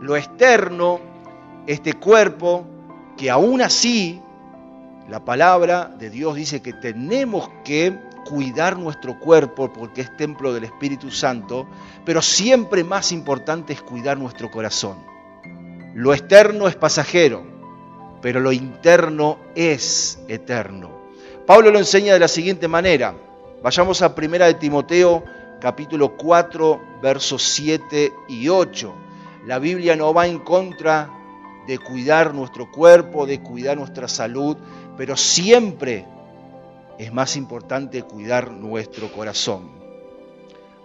Lo 0.00 0.16
externo, 0.16 1.00
este 1.66 1.94
cuerpo, 1.94 2.66
que 3.16 3.30
aún 3.30 3.62
así 3.62 4.20
la 5.08 5.24
palabra 5.24 5.86
de 5.98 6.10
Dios 6.10 6.34
dice 6.34 6.60
que 6.60 6.72
tenemos 6.72 7.48
que 7.64 7.96
cuidar 8.24 8.78
nuestro 8.78 9.18
cuerpo 9.20 9.72
porque 9.72 10.00
es 10.00 10.16
templo 10.16 10.52
del 10.52 10.64
Espíritu 10.64 11.10
Santo, 11.10 11.66
pero 12.04 12.22
siempre 12.22 12.82
más 12.84 13.12
importante 13.12 13.74
es 13.74 13.82
cuidar 13.82 14.18
nuestro 14.18 14.50
corazón. 14.50 14.96
Lo 15.94 16.12
externo 16.12 16.66
es 16.66 16.74
pasajero, 16.74 17.53
pero 18.24 18.40
lo 18.40 18.52
interno 18.52 19.36
es 19.54 20.18
eterno. 20.28 20.90
Pablo 21.46 21.70
lo 21.70 21.78
enseña 21.78 22.14
de 22.14 22.20
la 22.20 22.26
siguiente 22.26 22.68
manera. 22.68 23.14
Vayamos 23.62 24.00
a 24.00 24.14
primera 24.14 24.46
de 24.46 24.54
Timoteo 24.54 25.22
capítulo 25.60 26.16
4 26.16 27.00
versos 27.02 27.42
7 27.42 28.10
y 28.30 28.48
8. 28.48 28.94
La 29.44 29.58
Biblia 29.58 29.94
no 29.94 30.14
va 30.14 30.26
en 30.26 30.38
contra 30.38 31.10
de 31.66 31.76
cuidar 31.76 32.32
nuestro 32.32 32.72
cuerpo, 32.72 33.26
de 33.26 33.42
cuidar 33.42 33.76
nuestra 33.76 34.08
salud, 34.08 34.56
pero 34.96 35.18
siempre 35.18 36.06
es 36.98 37.12
más 37.12 37.36
importante 37.36 38.04
cuidar 38.04 38.52
nuestro 38.52 39.12
corazón. 39.12 39.68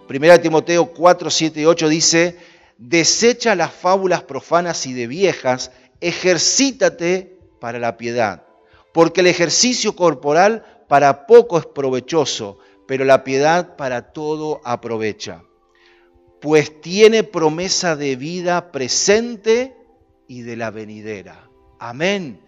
Primera 0.06 0.34
de 0.34 0.40
Timoteo 0.40 0.92
4, 0.92 1.30
7 1.30 1.58
y 1.58 1.64
8 1.64 1.88
dice, 1.88 2.36
desecha 2.76 3.54
las 3.54 3.72
fábulas 3.72 4.24
profanas 4.24 4.86
y 4.86 4.92
de 4.92 5.06
viejas 5.06 5.70
ejercítate 6.00 7.38
para 7.60 7.78
la 7.78 7.96
piedad, 7.96 8.46
porque 8.92 9.20
el 9.20 9.26
ejercicio 9.26 9.94
corporal 9.94 10.84
para 10.88 11.26
poco 11.26 11.58
es 11.58 11.66
provechoso, 11.66 12.58
pero 12.86 13.04
la 13.04 13.22
piedad 13.22 13.76
para 13.76 14.12
todo 14.12 14.60
aprovecha, 14.64 15.44
pues 16.40 16.80
tiene 16.80 17.22
promesa 17.22 17.96
de 17.96 18.16
vida 18.16 18.72
presente 18.72 19.76
y 20.26 20.42
de 20.42 20.56
la 20.56 20.70
venidera. 20.70 21.48
Amén. 21.78 22.40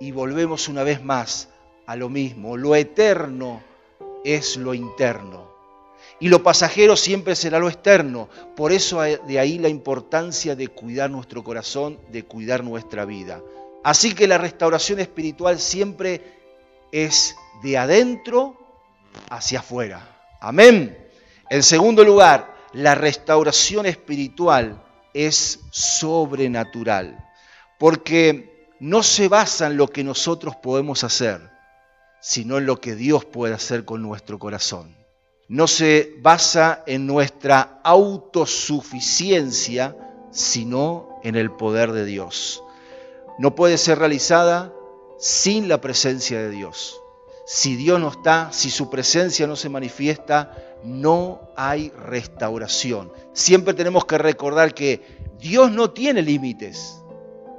Y 0.00 0.10
volvemos 0.10 0.68
una 0.68 0.82
vez 0.82 1.04
más 1.04 1.48
a 1.86 1.96
lo 1.96 2.08
mismo, 2.08 2.56
lo 2.56 2.74
eterno 2.74 3.62
es 4.24 4.56
lo 4.56 4.74
interno. 4.74 5.53
Y 6.20 6.28
lo 6.28 6.42
pasajero 6.42 6.96
siempre 6.96 7.34
será 7.34 7.58
lo 7.58 7.68
externo. 7.68 8.28
Por 8.56 8.72
eso 8.72 9.00
de 9.00 9.38
ahí 9.38 9.58
la 9.58 9.68
importancia 9.68 10.54
de 10.54 10.68
cuidar 10.68 11.10
nuestro 11.10 11.42
corazón, 11.42 11.98
de 12.10 12.24
cuidar 12.24 12.62
nuestra 12.62 13.04
vida. 13.04 13.42
Así 13.82 14.14
que 14.14 14.26
la 14.26 14.38
restauración 14.38 15.00
espiritual 15.00 15.58
siempre 15.58 16.22
es 16.92 17.36
de 17.62 17.76
adentro 17.76 18.56
hacia 19.28 19.58
afuera. 19.58 20.26
Amén. 20.40 20.96
En 21.50 21.62
segundo 21.62 22.04
lugar, 22.04 22.54
la 22.72 22.94
restauración 22.94 23.86
espiritual 23.86 24.82
es 25.12 25.60
sobrenatural, 25.70 27.24
porque 27.78 28.68
no 28.80 29.02
se 29.02 29.28
basa 29.28 29.66
en 29.66 29.76
lo 29.76 29.88
que 29.88 30.02
nosotros 30.02 30.56
podemos 30.56 31.04
hacer, 31.04 31.50
sino 32.20 32.58
en 32.58 32.66
lo 32.66 32.80
que 32.80 32.94
Dios 32.94 33.24
puede 33.24 33.54
hacer 33.54 33.84
con 33.84 34.02
nuestro 34.02 34.38
corazón 34.38 35.03
no 35.48 35.66
se 35.66 36.14
basa 36.20 36.82
en 36.86 37.06
nuestra 37.06 37.80
autosuficiencia, 37.82 39.96
sino 40.30 41.18
en 41.22 41.36
el 41.36 41.50
poder 41.50 41.92
de 41.92 42.04
Dios. 42.04 42.62
No 43.38 43.54
puede 43.54 43.78
ser 43.78 43.98
realizada 43.98 44.72
sin 45.18 45.68
la 45.68 45.80
presencia 45.80 46.40
de 46.40 46.50
Dios. 46.50 47.00
Si 47.46 47.76
Dios 47.76 48.00
no 48.00 48.08
está, 48.08 48.52
si 48.52 48.70
su 48.70 48.88
presencia 48.88 49.46
no 49.46 49.56
se 49.56 49.68
manifiesta, 49.68 50.56
no 50.82 51.50
hay 51.56 51.90
restauración. 51.90 53.12
Siempre 53.32 53.74
tenemos 53.74 54.06
que 54.06 54.18
recordar 54.18 54.72
que 54.72 55.02
Dios 55.38 55.70
no 55.70 55.90
tiene 55.90 56.22
límites. 56.22 57.00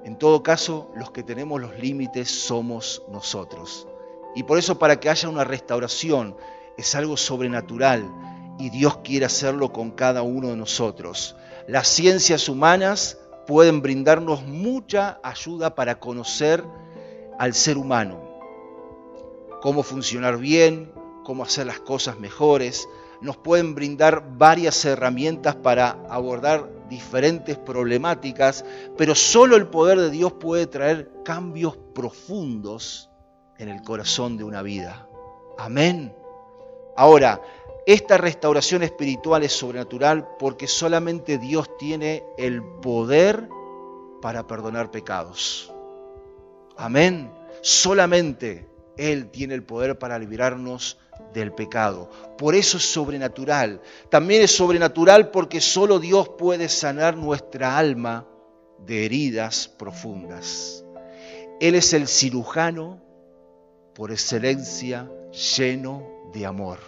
En 0.03 0.17
todo 0.17 0.43
caso, 0.43 0.91
los 0.95 1.11
que 1.11 1.23
tenemos 1.23 1.61
los 1.61 1.77
límites 1.79 2.29
somos 2.29 3.03
nosotros. 3.09 3.87
Y 4.35 4.43
por 4.43 4.57
eso 4.57 4.77
para 4.77 4.99
que 4.99 5.09
haya 5.09 5.29
una 5.29 5.43
restauración 5.43 6.35
es 6.77 6.95
algo 6.95 7.17
sobrenatural 7.17 8.09
y 8.59 8.69
Dios 8.69 8.97
quiere 8.97 9.25
hacerlo 9.25 9.71
con 9.71 9.91
cada 9.91 10.21
uno 10.21 10.49
de 10.49 10.57
nosotros. 10.57 11.35
Las 11.67 11.87
ciencias 11.87 12.47
humanas 12.49 13.17
pueden 13.47 13.81
brindarnos 13.81 14.45
mucha 14.45 15.19
ayuda 15.23 15.75
para 15.75 15.99
conocer 15.99 16.63
al 17.37 17.53
ser 17.53 17.77
humano, 17.77 18.19
cómo 19.61 19.83
funcionar 19.83 20.37
bien, 20.37 20.91
cómo 21.23 21.43
hacer 21.43 21.65
las 21.65 21.79
cosas 21.79 22.19
mejores, 22.19 22.87
nos 23.21 23.37
pueden 23.37 23.75
brindar 23.75 24.37
varias 24.37 24.83
herramientas 24.85 25.55
para 25.55 25.97
abordar 26.09 26.69
diferentes 26.89 27.57
problemáticas, 27.57 28.63
pero 28.97 29.15
solo 29.15 29.55
el 29.55 29.67
poder 29.67 29.99
de 29.99 30.11
Dios 30.11 30.33
puede 30.33 30.67
traer 30.67 31.11
cambios 31.23 31.77
profundos 31.93 33.09
en 33.57 33.69
el 33.69 33.81
corazón 33.81 34.37
de 34.37 34.43
una 34.43 34.61
vida. 34.61 35.07
Amén. 35.57 36.13
Ahora, 36.95 37.41
esta 37.85 38.17
restauración 38.17 38.81
espiritual 38.83 39.43
es 39.43 39.51
sobrenatural 39.51 40.27
porque 40.39 40.67
solamente 40.67 41.37
Dios 41.37 41.69
tiene 41.77 42.23
el 42.37 42.63
poder 42.63 43.47
para 44.21 44.47
perdonar 44.47 44.89
pecados. 44.89 45.71
Amén. 46.77 47.31
Solamente 47.61 48.67
Él 48.97 49.29
tiene 49.29 49.53
el 49.53 49.63
poder 49.63 49.99
para 49.99 50.17
librarnos 50.17 50.97
del 51.33 51.51
pecado. 51.51 52.09
Por 52.37 52.55
eso 52.55 52.77
es 52.77 52.85
sobrenatural. 52.85 53.81
También 54.09 54.41
es 54.41 54.55
sobrenatural 54.55 55.29
porque 55.29 55.61
solo 55.61 55.99
Dios 55.99 56.29
puede 56.29 56.69
sanar 56.69 57.17
nuestra 57.17 57.77
alma 57.77 58.25
de 58.79 59.05
heridas 59.05 59.67
profundas. 59.67 60.83
Él 61.59 61.75
es 61.75 61.93
el 61.93 62.07
cirujano 62.07 63.01
por 63.93 64.11
excelencia 64.11 65.09
lleno 65.31 66.14
de 66.35 66.45
amor. 66.45 66.79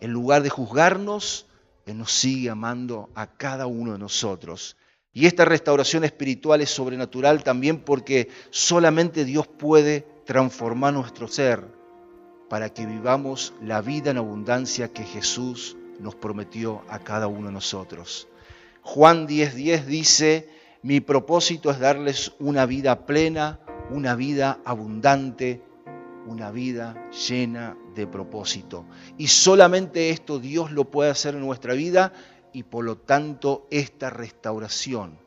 En 0.00 0.10
lugar 0.10 0.42
de 0.42 0.50
juzgarnos, 0.50 1.46
Él 1.86 1.98
nos 1.98 2.12
sigue 2.12 2.50
amando 2.50 3.08
a 3.14 3.28
cada 3.28 3.66
uno 3.66 3.92
de 3.92 3.98
nosotros. 3.98 4.76
Y 5.12 5.26
esta 5.26 5.44
restauración 5.44 6.02
espiritual 6.02 6.60
es 6.60 6.70
sobrenatural 6.70 7.44
también 7.44 7.78
porque 7.78 8.28
solamente 8.50 9.24
Dios 9.24 9.46
puede 9.46 10.04
transformar 10.26 10.92
nuestro 10.92 11.28
ser 11.28 11.64
para 12.50 12.68
que 12.70 12.84
vivamos 12.84 13.54
la 13.62 13.80
vida 13.80 14.10
en 14.10 14.18
abundancia 14.18 14.92
que 14.92 15.04
Jesús 15.04 15.76
nos 16.00 16.16
prometió 16.16 16.82
a 16.88 16.98
cada 16.98 17.28
uno 17.28 17.46
de 17.46 17.52
nosotros. 17.52 18.26
Juan 18.82 19.28
10:10 19.28 19.84
dice, 19.84 20.48
mi 20.82 21.00
propósito 21.00 21.70
es 21.70 21.78
darles 21.78 22.32
una 22.40 22.66
vida 22.66 23.06
plena, 23.06 23.60
una 23.90 24.16
vida 24.16 24.58
abundante, 24.64 25.62
una 26.26 26.50
vida 26.50 27.08
llena 27.28 27.76
de 27.94 28.06
propósito. 28.06 28.84
Y 29.18 29.28
solamente 29.28 30.10
esto 30.10 30.38
Dios 30.38 30.72
lo 30.72 30.90
puede 30.90 31.10
hacer 31.10 31.34
en 31.34 31.40
nuestra 31.40 31.74
vida 31.74 32.12
y 32.52 32.62
por 32.62 32.84
lo 32.84 32.96
tanto 32.96 33.66
esta 33.70 34.10
restauración 34.10 35.24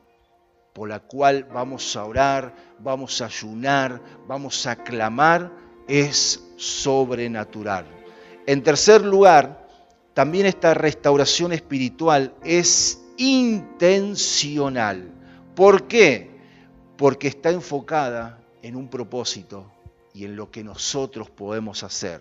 por 0.78 0.88
la 0.88 1.00
cual 1.00 1.42
vamos 1.52 1.96
a 1.96 2.04
orar, 2.04 2.54
vamos 2.78 3.20
a 3.20 3.24
ayunar, 3.24 4.00
vamos 4.28 4.64
a 4.68 4.76
clamar, 4.76 5.50
es 5.88 6.40
sobrenatural. 6.56 7.84
En 8.46 8.62
tercer 8.62 9.04
lugar, 9.04 9.66
también 10.14 10.46
esta 10.46 10.74
restauración 10.74 11.52
espiritual 11.52 12.32
es 12.44 13.02
intencional. 13.16 15.10
¿Por 15.56 15.88
qué? 15.88 16.30
Porque 16.96 17.26
está 17.26 17.50
enfocada 17.50 18.38
en 18.62 18.76
un 18.76 18.88
propósito 18.88 19.72
y 20.14 20.26
en 20.26 20.36
lo 20.36 20.52
que 20.52 20.62
nosotros 20.62 21.28
podemos 21.28 21.82
hacer. 21.82 22.20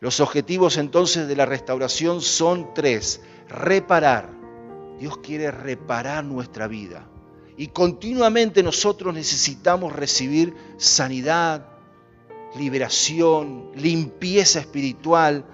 Los 0.00 0.20
objetivos 0.20 0.76
entonces 0.76 1.26
de 1.26 1.34
la 1.34 1.44
restauración 1.44 2.20
son 2.20 2.72
tres. 2.74 3.20
Reparar. 3.48 4.30
Dios 5.00 5.18
quiere 5.18 5.50
reparar 5.50 6.24
nuestra 6.24 6.68
vida. 6.68 7.06
Y 7.56 7.68
continuamente 7.68 8.62
nosotros 8.62 9.12
necesitamos 9.12 9.92
recibir 9.92 10.54
sanidad, 10.76 11.66
liberación, 12.56 13.72
limpieza 13.74 14.60
espiritual. 14.60 15.44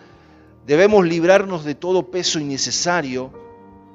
Debemos 0.66 1.06
librarnos 1.06 1.64
de 1.64 1.74
todo 1.74 2.10
peso 2.10 2.38
innecesario 2.38 3.32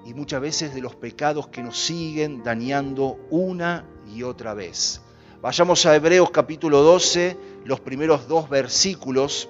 y 0.05 0.15
muchas 0.15 0.41
veces 0.41 0.73
de 0.73 0.81
los 0.81 0.95
pecados 0.95 1.47
que 1.47 1.61
nos 1.61 1.77
siguen 1.77 2.41
dañando 2.41 3.19
una 3.29 3.85
y 4.11 4.23
otra 4.23 4.55
vez. 4.55 5.01
Vayamos 5.41 5.85
a 5.85 5.95
Hebreos 5.95 6.31
capítulo 6.31 6.81
12, 6.81 7.37
los 7.65 7.79
primeros 7.79 8.27
dos 8.27 8.49
versículos. 8.49 9.49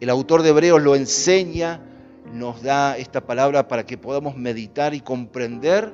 El 0.00 0.10
autor 0.10 0.42
de 0.42 0.50
Hebreos 0.50 0.82
lo 0.82 0.94
enseña, 0.94 1.80
nos 2.32 2.62
da 2.62 2.98
esta 2.98 3.26
palabra 3.26 3.66
para 3.66 3.86
que 3.86 3.96
podamos 3.96 4.36
meditar 4.36 4.92
y 4.92 5.00
comprender 5.00 5.92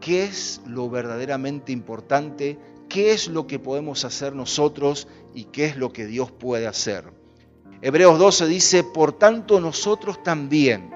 qué 0.00 0.24
es 0.24 0.62
lo 0.66 0.88
verdaderamente 0.88 1.72
importante, 1.72 2.58
qué 2.88 3.12
es 3.12 3.28
lo 3.28 3.46
que 3.46 3.58
podemos 3.58 4.04
hacer 4.04 4.34
nosotros 4.34 5.06
y 5.34 5.44
qué 5.44 5.66
es 5.66 5.76
lo 5.76 5.92
que 5.92 6.06
Dios 6.06 6.30
puede 6.30 6.66
hacer. 6.66 7.12
Hebreos 7.82 8.18
12 8.18 8.46
dice, 8.46 8.84
por 8.84 9.12
tanto 9.12 9.60
nosotros 9.60 10.22
también, 10.22 10.90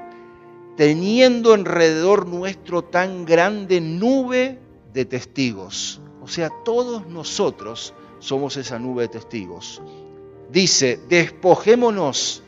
teniendo 0.76 1.52
alrededor 1.52 2.26
nuestro 2.26 2.82
tan 2.82 3.26
grande 3.26 3.82
nube 3.82 4.58
de 4.94 5.04
testigos, 5.04 6.00
o 6.22 6.28
sea, 6.28 6.48
todos 6.64 7.06
nosotros 7.06 7.92
somos 8.18 8.56
esa 8.56 8.78
nube 8.78 9.02
de 9.02 9.08
testigos. 9.08 9.82
Dice, 10.52 11.00
despojémonos 11.08 12.42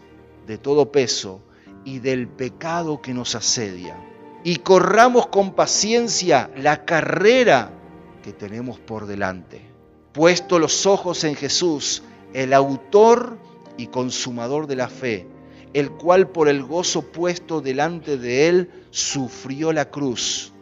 de 0.46 0.58
todo 0.58 0.90
peso 0.90 1.40
y 1.84 1.98
del 1.98 2.28
pecado 2.28 3.00
que 3.00 3.14
nos 3.14 3.34
asedia 3.34 3.96
y 4.44 4.56
corramos 4.56 5.28
con 5.28 5.54
paciencia 5.54 6.50
la 6.56 6.84
carrera 6.84 7.70
que 8.22 8.32
tenemos 8.32 8.78
por 8.78 9.06
delante. 9.06 9.62
Puesto 10.12 10.58
los 10.58 10.86
ojos 10.86 11.24
en 11.24 11.36
Jesús, 11.36 12.02
el 12.32 12.52
autor 12.52 13.38
y 13.76 13.86
consumador 13.86 14.66
de 14.66 14.76
la 14.76 14.88
fe, 14.88 15.26
el 15.72 15.90
cual 15.92 16.28
por 16.28 16.48
el 16.48 16.62
gozo 16.62 17.12
puesto 17.12 17.60
delante 17.60 18.18
de 18.18 18.48
él 18.48 18.70
sufrió 18.90 19.72
la 19.72 19.90
cruz 19.90 20.52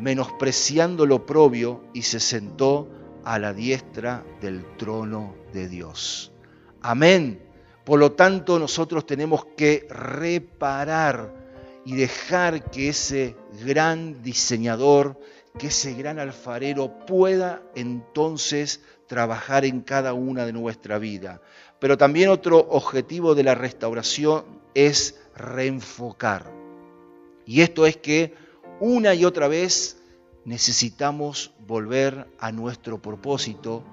menospreciando 0.00 1.06
lo 1.06 1.26
propio, 1.26 1.82
y 1.92 2.02
se 2.02 2.20
sentó 2.20 2.88
a 3.24 3.38
la 3.38 3.52
diestra 3.52 4.24
del 4.40 4.64
trono 4.76 5.34
de 5.52 5.68
Dios. 5.68 6.29
Amén. 6.82 7.42
Por 7.84 7.98
lo 7.98 8.12
tanto, 8.12 8.58
nosotros 8.58 9.06
tenemos 9.06 9.44
que 9.56 9.86
reparar 9.90 11.34
y 11.84 11.96
dejar 11.96 12.70
que 12.70 12.88
ese 12.88 13.36
gran 13.64 14.22
diseñador, 14.22 15.18
que 15.58 15.68
ese 15.68 15.94
gran 15.94 16.18
alfarero 16.18 17.04
pueda 17.06 17.62
entonces 17.74 18.80
trabajar 19.06 19.64
en 19.64 19.80
cada 19.80 20.12
una 20.12 20.46
de 20.46 20.52
nuestra 20.52 20.98
vida. 20.98 21.40
Pero 21.80 21.98
también 21.98 22.28
otro 22.28 22.58
objetivo 22.58 23.34
de 23.34 23.42
la 23.42 23.54
restauración 23.54 24.44
es 24.74 25.20
reenfocar. 25.34 26.52
Y 27.46 27.62
esto 27.62 27.86
es 27.86 27.96
que 27.96 28.34
una 28.78 29.14
y 29.14 29.24
otra 29.24 29.48
vez 29.48 30.00
necesitamos 30.44 31.52
volver 31.66 32.28
a 32.38 32.52
nuestro 32.52 33.02
propósito 33.02 33.84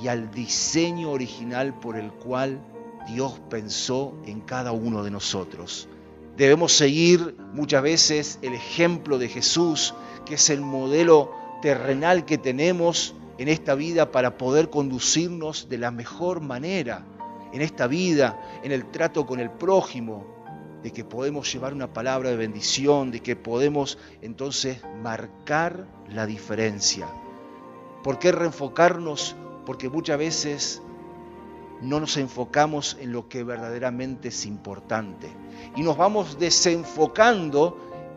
y 0.00 0.08
al 0.08 0.30
diseño 0.30 1.10
original 1.10 1.74
por 1.78 1.96
el 1.96 2.12
cual 2.12 2.60
Dios 3.06 3.40
pensó 3.50 4.14
en 4.24 4.40
cada 4.40 4.72
uno 4.72 5.02
de 5.02 5.10
nosotros. 5.10 5.88
Debemos 6.36 6.72
seguir 6.72 7.36
muchas 7.52 7.82
veces 7.82 8.38
el 8.42 8.54
ejemplo 8.54 9.18
de 9.18 9.28
Jesús, 9.28 9.94
que 10.24 10.34
es 10.34 10.50
el 10.50 10.60
modelo 10.60 11.32
terrenal 11.60 12.24
que 12.24 12.38
tenemos 12.38 13.14
en 13.38 13.48
esta 13.48 13.74
vida 13.74 14.10
para 14.10 14.38
poder 14.38 14.70
conducirnos 14.70 15.68
de 15.68 15.78
la 15.78 15.90
mejor 15.90 16.40
manera 16.40 17.04
en 17.52 17.60
esta 17.60 17.86
vida, 17.86 18.40
en 18.62 18.72
el 18.72 18.90
trato 18.90 19.26
con 19.26 19.40
el 19.40 19.50
prójimo, 19.50 20.26
de 20.82 20.90
que 20.90 21.04
podemos 21.04 21.52
llevar 21.52 21.74
una 21.74 21.92
palabra 21.92 22.30
de 22.30 22.36
bendición, 22.36 23.10
de 23.10 23.20
que 23.20 23.36
podemos 23.36 23.98
entonces 24.20 24.78
marcar 25.02 25.86
la 26.08 26.26
diferencia. 26.26 27.06
¿Por 28.02 28.18
qué 28.18 28.32
reenfocarnos? 28.32 29.36
Porque 29.64 29.88
muchas 29.88 30.18
veces 30.18 30.82
no 31.80 31.98
nos 31.98 32.16
enfocamos 32.16 32.96
en 33.00 33.12
lo 33.12 33.28
que 33.28 33.42
verdaderamente 33.42 34.28
es 34.28 34.46
importante. 34.46 35.28
Y 35.76 35.82
nos 35.82 35.96
vamos 35.96 36.38
desenfocando, 36.38 37.76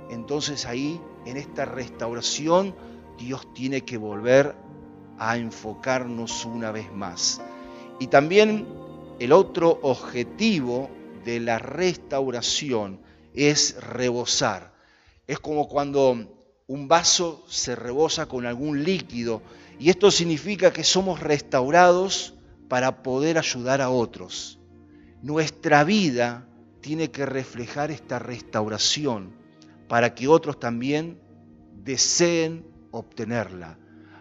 entonces 0.09 0.65
ahí, 0.65 1.01
en 1.25 1.37
esta 1.37 1.65
restauración, 1.65 2.75
Dios 3.17 3.51
tiene 3.53 3.81
que 3.81 3.97
volver 3.97 4.55
a 5.17 5.37
enfocarnos 5.37 6.45
una 6.45 6.71
vez 6.71 6.91
más. 6.93 7.41
Y 7.99 8.07
también 8.07 8.67
el 9.19 9.31
otro 9.31 9.79
objetivo 9.81 10.89
de 11.23 11.39
la 11.39 11.57
restauración 11.57 12.99
es 13.33 13.81
rebosar. 13.81 14.73
Es 15.27 15.39
como 15.39 15.67
cuando 15.67 16.27
un 16.67 16.87
vaso 16.87 17.43
se 17.47 17.75
rebosa 17.75 18.27
con 18.27 18.45
algún 18.45 18.83
líquido 18.83 19.41
y 19.79 19.89
esto 19.89 20.11
significa 20.11 20.71
que 20.71 20.83
somos 20.83 21.19
restaurados 21.19 22.33
para 22.67 23.03
poder 23.03 23.37
ayudar 23.37 23.81
a 23.81 23.89
otros. 23.89 24.59
Nuestra 25.21 25.83
vida 25.83 26.47
tiene 26.81 27.11
que 27.11 27.25
reflejar 27.25 27.91
esta 27.91 28.19
restauración 28.19 29.33
para 29.87 30.15
que 30.15 30.27
otros 30.27 30.59
también 30.59 31.19
deseen 31.83 32.65
obtenerla. 32.91 33.77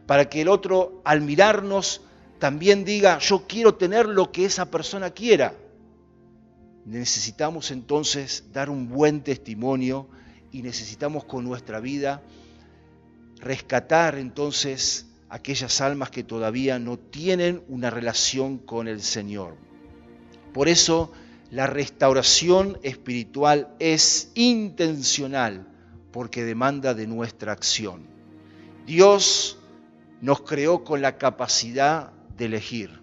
Para 0.07 0.29
que 0.29 0.43
el 0.43 0.49
otro 0.49 1.01
al 1.05 1.21
mirarnos 1.21 2.03
también 2.39 2.85
diga, 2.85 3.19
yo 3.19 3.47
quiero 3.47 3.75
tener 3.75 4.07
lo 4.07 4.31
que 4.33 4.45
esa 4.45 4.71
persona 4.71 5.11
quiera. 5.11 5.55
Necesitamos 6.85 7.71
entonces 7.71 8.45
dar 8.53 8.69
un 8.69 8.89
buen 8.89 9.23
testimonio 9.23 10.09
y 10.53 10.63
necesitamos 10.63 11.25
con 11.25 11.45
nuestra 11.45 11.81
vida 11.81 12.23
rescatar 13.41 14.17
entonces 14.17 15.07
aquellas 15.35 15.81
almas 15.81 16.11
que 16.11 16.23
todavía 16.23 16.79
no 16.79 16.97
tienen 16.97 17.65
una 17.67 17.91
relación 17.91 18.57
con 18.57 18.87
el 18.87 19.03
Señor. 19.03 19.57
Por 20.53 20.69
eso 20.69 21.11
la 21.51 21.67
restauración 21.67 22.79
espiritual 22.85 23.75
es 23.81 24.31
intencional 24.37 25.67
porque 26.13 26.45
demanda 26.45 26.95
de 26.95 27.09
nuestra 27.09 27.51
acción. 27.51 28.07
Dios 28.87 29.59
nos 30.21 30.43
creó 30.43 30.85
con 30.85 31.03
la 31.03 31.19
capacidad 31.19 32.13
de 32.37 32.45
elegir. 32.45 33.01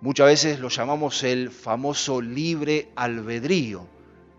Muchas 0.00 0.26
veces 0.26 0.58
lo 0.58 0.70
llamamos 0.70 1.22
el 1.22 1.52
famoso 1.52 2.20
libre 2.20 2.88
albedrío, 2.96 3.86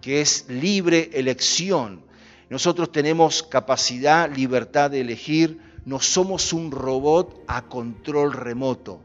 que 0.01 0.19
es 0.19 0.49
libre 0.49 1.11
elección. 1.13 2.03
Nosotros 2.49 2.91
tenemos 2.91 3.41
capacidad, 3.41 4.29
libertad 4.35 4.91
de 4.91 4.99
elegir, 4.99 5.71
no 5.85 5.99
somos 5.99 6.53
un 6.53 6.71
robot 6.71 7.43
a 7.47 7.63
control 7.63 8.33
remoto, 8.33 9.01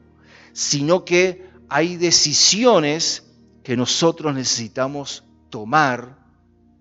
sino 0.52 1.04
que 1.04 1.48
hay 1.68 1.96
decisiones 1.96 3.24
que 3.62 3.76
nosotros 3.76 4.34
necesitamos 4.34 5.24
tomar 5.50 6.18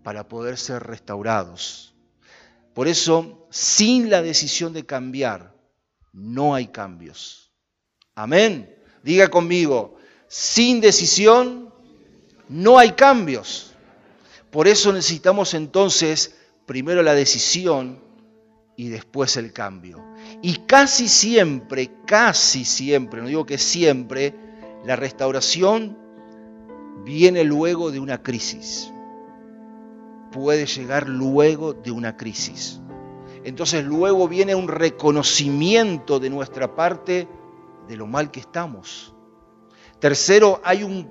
para 0.03 0.27
poder 0.27 0.57
ser 0.57 0.83
restaurados. 0.83 1.93
Por 2.73 2.87
eso, 2.87 3.47
sin 3.49 4.09
la 4.09 4.21
decisión 4.21 4.71
de 4.71 4.85
cambiar, 4.85 5.53
no 6.13 6.53
hay 6.53 6.67
cambios. 6.67 7.51
Amén. 8.15 8.73
Diga 9.03 9.29
conmigo, 9.29 9.97
sin 10.27 10.79
decisión, 10.79 11.73
no 12.47 12.77
hay 12.77 12.91
cambios. 12.91 13.73
Por 14.51 14.67
eso 14.67 14.93
necesitamos 14.93 15.53
entonces 15.53 16.35
primero 16.65 17.03
la 17.03 17.13
decisión 17.13 18.01
y 18.77 18.89
después 18.89 19.35
el 19.35 19.51
cambio. 19.51 20.05
Y 20.41 20.59
casi 20.59 21.09
siempre, 21.09 21.91
casi 22.05 22.63
siempre, 22.63 23.21
no 23.21 23.27
digo 23.27 23.45
que 23.45 23.57
siempre, 23.57 24.33
la 24.85 24.95
restauración 24.95 25.97
viene 27.03 27.43
luego 27.43 27.91
de 27.91 27.99
una 27.99 28.21
crisis. 28.21 28.93
Puede 30.31 30.67
llegar 30.67 31.09
luego 31.09 31.73
de 31.73 31.91
una 31.91 32.15
crisis. 32.15 32.79
Entonces 33.43 33.83
luego 33.83 34.27
viene 34.27 34.53
un 34.53 34.67
reconocimiento 34.67 36.19
de 36.19 36.29
nuestra 36.29 36.75
parte 36.75 37.27
de 37.87 37.97
lo 37.97 38.05
mal 38.05 38.29
que 38.29 38.41
estamos. 38.41 39.15
Tercero, 39.99 40.61
hay 40.63 40.83
un 40.83 41.09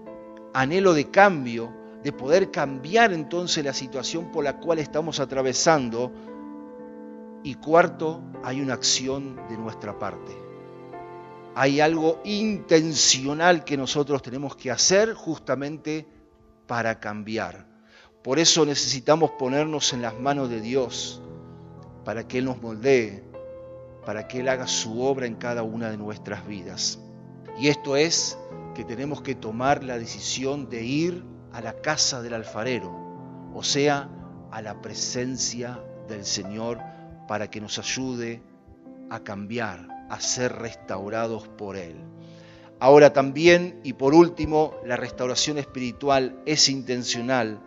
anhelo 0.55 0.95
de 0.95 1.11
cambio, 1.11 1.73
de 2.05 2.13
poder 2.13 2.53
cambiar 2.53 3.13
entonces 3.13 3.65
la 3.65 3.73
situación 3.73 4.31
por 4.31 4.45
la 4.45 4.61
cual 4.61 4.79
estamos 4.79 5.19
atravesando. 5.19 6.13
Y 7.47 7.55
cuarto, 7.55 8.23
hay 8.45 8.61
una 8.61 8.75
acción 8.75 9.37
de 9.49 9.57
nuestra 9.57 9.99
parte 9.99 10.47
hay 11.59 11.81
algo 11.81 12.21
intencional 12.25 13.65
que 13.65 13.79
nosotros 13.79 14.21
tenemos 14.21 14.57
que 14.57 14.71
hacer 14.71 15.15
justamente 15.15 16.07
para 16.67 17.01
cambiar. 17.01 17.67
Por 18.23 18.39
eso 18.39 18.67
necesitamos 18.67 19.31
ponernos 19.39 19.95
en 19.95 20.03
las 20.03 20.21
manos 20.21 20.51
de 20.51 20.61
Dios, 20.61 21.23
para 22.05 22.29
que 22.29 22.39
Él 22.39 22.45
nos 22.45 22.61
moldee, 22.61 23.25
para 24.05 24.29
que 24.29 24.41
Él 24.41 24.51
haga 24.51 24.67
su 24.67 25.01
obra 25.01 25.25
en 25.25 25.37
cada 25.37 25.63
una 25.63 25.91
de 25.91 25.97
nuestras 25.97 26.47
vidas. 26.47 26.99
Y 27.59 27.69
esto 27.69 27.97
es 27.97 28.37
que 28.75 28.85
tenemos 28.85 29.23
que 29.23 29.35
tomar 29.35 29.83
la 29.83 29.99
decisión 29.99 30.69
de 30.69 30.85
ir 30.85 31.25
a 31.53 31.63
la 31.63 31.73
casa 31.81 32.21
del 32.21 32.35
alfarero, 32.35 32.95
o 33.55 33.63
sea, 33.63 34.11
a 34.51 34.61
la 34.61 34.83
presencia 34.83 35.83
del 36.07 36.27
Señor, 36.27 36.83
para 37.27 37.51
que 37.51 37.61
nos 37.61 37.79
ayude 37.79 38.43
a 39.11 39.21
cambiar, 39.21 39.89
a 40.11 40.21
ser 40.21 40.53
restaurados 40.53 41.49
por 41.49 41.77
Él. 41.77 41.97
Ahora 42.79 43.13
también, 43.13 43.81
y 43.85 43.95
por 43.95 44.15
último, 44.15 44.75
la 44.85 44.97
restauración 44.97 45.59
espiritual 45.59 46.41
es 46.45 46.69
intencional 46.69 47.61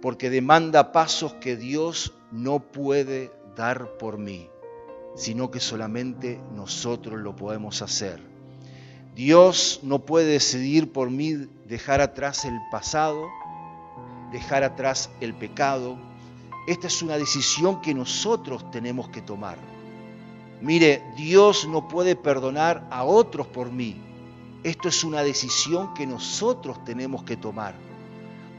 porque 0.00 0.30
demanda 0.30 0.92
pasos 0.92 1.34
que 1.34 1.56
Dios 1.56 2.14
no 2.30 2.60
puede 2.60 3.32
dar 3.56 3.98
por 3.98 4.18
mí, 4.18 4.48
sino 5.14 5.50
que 5.50 5.60
solamente 5.60 6.40
nosotros 6.54 7.20
lo 7.20 7.36
podemos 7.36 7.82
hacer. 7.82 8.20
Dios 9.14 9.80
no 9.82 10.00
puede 10.00 10.26
decidir 10.26 10.92
por 10.92 11.10
mí 11.10 11.34
dejar 11.66 12.00
atrás 12.00 12.44
el 12.44 12.58
pasado, 12.70 13.26
dejar 14.30 14.62
atrás 14.62 15.10
el 15.20 15.34
pecado. 15.34 15.98
Esta 16.66 16.88
es 16.88 17.02
una 17.02 17.16
decisión 17.16 17.80
que 17.80 17.94
nosotros 17.94 18.70
tenemos 18.70 19.08
que 19.08 19.22
tomar. 19.22 19.58
Mire, 20.60 21.02
Dios 21.16 21.68
no 21.68 21.86
puede 21.86 22.16
perdonar 22.16 22.86
a 22.90 23.04
otros 23.04 23.46
por 23.46 23.70
mí. 23.70 23.96
Esto 24.64 24.88
es 24.88 25.04
una 25.04 25.22
decisión 25.22 25.94
que 25.94 26.06
nosotros 26.06 26.84
tenemos 26.84 27.22
que 27.22 27.36
tomar. 27.36 27.74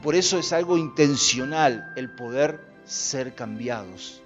Por 0.02 0.14
eso 0.14 0.38
es 0.38 0.52
algo 0.52 0.78
intencional 0.78 1.92
el 1.96 2.14
poder 2.14 2.64
ser 2.84 3.34
cambiados, 3.34 4.22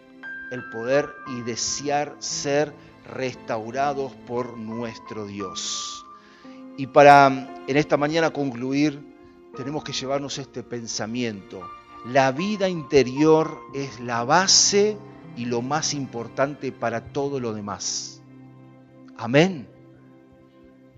el 0.53 0.63
poder 0.71 1.11
y 1.27 1.41
desear 1.41 2.15
ser 2.21 2.73
restaurados 3.13 4.13
por 4.27 4.57
nuestro 4.57 5.27
Dios. 5.27 6.05
Y 6.77 6.87
para 6.87 7.27
en 7.67 7.77
esta 7.77 7.97
mañana 7.97 8.31
concluir, 8.31 9.01
tenemos 9.57 9.83
que 9.83 9.93
llevarnos 9.93 10.39
este 10.39 10.63
pensamiento. 10.63 11.63
La 12.05 12.33
vida 12.33 12.69
interior 12.69 13.61
es 13.75 14.01
la 14.01 14.25
base 14.25 14.97
y 15.37 15.45
lo 15.45 15.63
más 15.63 15.95
importante 15.95 16.73
para 16.73 17.13
todo 17.13 17.39
lo 17.39 17.55
demás. 17.55 18.21
Amén. 19.17 19.69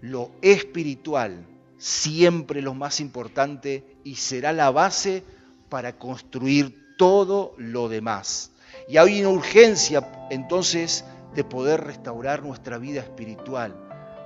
Lo 0.00 0.30
espiritual 0.40 1.46
siempre 1.84 2.62
lo 2.62 2.72
más 2.72 3.00
importante 3.00 3.98
y 4.04 4.16
será 4.16 4.54
la 4.54 4.70
base 4.70 5.22
para 5.68 5.98
construir 5.98 6.96
todo 6.96 7.54
lo 7.58 7.90
demás. 7.90 8.52
Y 8.88 8.96
hay 8.96 9.20
una 9.20 9.30
urgencia 9.30 10.28
entonces 10.30 11.04
de 11.34 11.44
poder 11.44 11.84
restaurar 11.84 12.42
nuestra 12.42 12.78
vida 12.78 13.00
espiritual, 13.00 13.76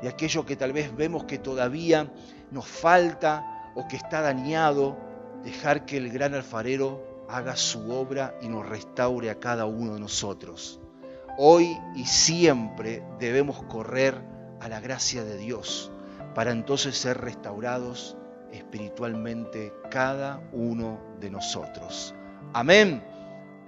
de 0.03 0.09
aquello 0.09 0.47
que 0.47 0.55
tal 0.55 0.73
vez 0.73 0.95
vemos 0.95 1.25
que 1.25 1.39
todavía 1.39 2.13
nos 2.53 2.67
falta 2.67 3.73
o 3.75 3.89
que 3.89 3.97
está 3.97 4.21
dañado, 4.21 4.97
dejar 5.49 5.87
que 5.87 5.97
el 5.97 6.11
gran 6.11 6.35
alfarero 6.35 7.25
haga 7.27 7.57
su 7.57 7.91
obra 7.91 8.35
y 8.43 8.49
nos 8.49 8.69
restaure 8.69 9.31
a 9.31 9.41
cada 9.41 9.65
uno 9.65 9.95
de 9.95 10.01
nosotros. 10.01 10.79
Hoy 11.39 11.75
y 11.97 12.05
siempre 12.05 13.03
debemos 13.19 13.63
correr 13.63 14.15
a 14.61 14.69
la 14.69 14.81
gracia 14.81 15.25
de 15.25 15.39
Dios 15.39 15.91
para 16.35 16.51
entonces 16.51 16.99
ser 16.99 17.23
restaurados 17.23 18.15
espiritualmente 18.53 19.73
cada 19.91 20.43
uno 20.53 21.01
de 21.19 21.31
nosotros. 21.31 22.15
Amén. 22.53 23.03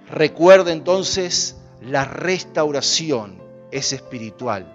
Recuerda 0.07 0.71
entonces, 0.71 1.57
la 1.81 2.05
restauración 2.05 3.41
es 3.71 3.91
espiritual, 3.91 4.71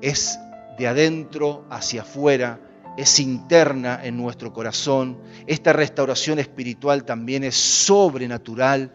es 0.00 0.40
de 0.76 0.88
adentro 0.88 1.64
hacia 1.70 2.02
afuera 2.02 2.58
es 2.96 3.20
interna 3.20 4.00
en 4.02 4.16
nuestro 4.16 4.52
corazón. 4.52 5.18
Esta 5.46 5.72
restauración 5.72 6.38
espiritual 6.38 7.04
también 7.04 7.44
es 7.44 7.56
sobrenatural, 7.56 8.92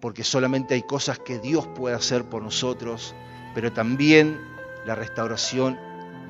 porque 0.00 0.24
solamente 0.24 0.74
hay 0.74 0.82
cosas 0.82 1.18
que 1.18 1.38
Dios 1.38 1.66
puede 1.74 1.96
hacer 1.96 2.24
por 2.24 2.42
nosotros, 2.42 3.14
pero 3.54 3.72
también 3.72 4.38
la 4.86 4.94
restauración 4.94 5.78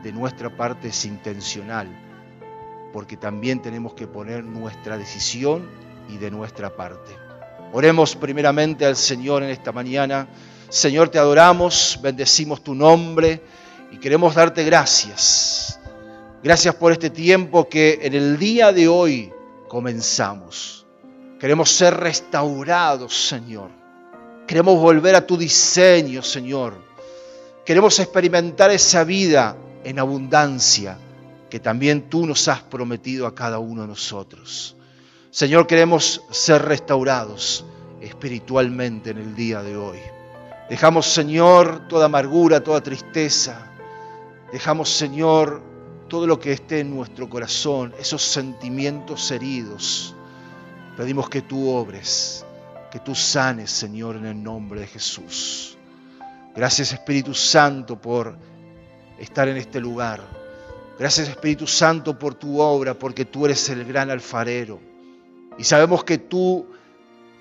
de 0.03 0.13
nuestra 0.13 0.57
parte 0.57 0.89
es 0.89 1.05
intencional, 1.05 1.89
porque 2.93 3.17
también 3.17 3.61
tenemos 3.61 3.95
que 3.95 4.07
poner 4.07 4.45
nuestra 4.45 4.97
decisión 4.97 5.69
y 6.09 6.19
de 6.19 6.31
nuestra 6.31 6.77
parte. 6.77 7.13
Oremos 7.73 8.15
primeramente 8.15 8.87
al 8.87 8.95
Señor 8.95 9.43
en 9.43 9.51
esta 9.51 9.73
mañana. 9.73 10.29
Señor, 10.69 11.09
te 11.09 11.19
adoramos, 11.19 11.99
bendecimos 12.01 12.63
tu 12.63 12.75
nombre 12.75 13.43
y 13.91 13.99
queremos 13.99 14.35
darte 14.37 14.63
gracias 14.63 15.81
Gracias 16.45 16.75
por 16.75 16.93
este 16.93 17.09
tiempo 17.09 17.71
que 17.71 18.01
en 18.03 18.13
el 18.13 18.39
día 18.39 18.71
de 18.71 18.87
hoy 18.87 19.33
comenzamos. 19.67 20.85
Queremos 21.41 21.71
ser 21.71 21.97
restaurados, 21.97 23.29
Señor. 23.29 23.71
Queremos 24.47 24.79
volver 24.79 25.15
a 25.15 25.27
tu 25.27 25.39
diseño, 25.39 26.21
Señor. 26.21 26.75
Queremos 27.65 27.99
experimentar 27.99 28.71
esa 28.71 29.05
vida 29.05 29.57
en 29.85 29.99
abundancia 29.99 30.99
que 31.49 31.61
también 31.61 32.11
tú 32.11 32.27
nos 32.27 32.47
has 32.49 32.61
prometido 32.61 33.27
a 33.27 33.35
cada 33.35 33.59
uno 33.59 33.81
de 33.81 33.89
nosotros. 33.89 34.77
Señor, 35.31 35.67
queremos 35.67 36.21
ser 36.31 36.61
restaurados 36.61 37.65
espiritualmente 38.03 39.13
en 39.13 39.17
el 39.17 39.35
día 39.35 39.63
de 39.63 39.79
hoy. 39.79 39.99
Dejamos, 40.69 41.07
Señor, 41.07 41.89
toda 41.89 42.05
amargura, 42.05 42.63
toda 42.63 42.83
tristeza. 42.83 43.73
Dejamos, 44.53 44.91
Señor, 44.91 45.73
todo 46.09 46.27
lo 46.27 46.39
que 46.39 46.53
esté 46.53 46.81
en 46.81 46.95
nuestro 46.95 47.29
corazón, 47.29 47.95
esos 47.99 48.23
sentimientos 48.23 49.31
heridos. 49.31 50.15
Pedimos 50.97 51.29
que 51.29 51.43
tú 51.43 51.71
obres, 51.71 52.45
que 52.91 52.99
tú 53.01 53.15
sanes, 53.15 53.71
Señor, 53.71 54.17
en 54.17 54.27
el 54.27 54.43
nombre 54.43 54.81
de 54.81 54.87
Jesús. 54.87 55.77
Gracias, 56.55 56.93
Espíritu 56.93 57.35
Santo, 57.35 58.01
por 58.01 58.37
estar 59.19 59.49
en 59.49 59.57
este 59.57 59.81
lugar. 59.81 60.23
Gracias, 60.99 61.29
Espíritu 61.29 61.67
Santo, 61.67 62.17
por 62.17 62.35
tu 62.35 62.61
obra, 62.61 62.95
porque 62.95 63.25
tú 63.25 63.47
eres 63.47 63.69
el 63.71 63.85
gran 63.85 64.11
alfarero. 64.11 64.79
Y 65.59 65.65
sabemos 65.65 66.05
que 66.05 66.19
tú 66.19 66.67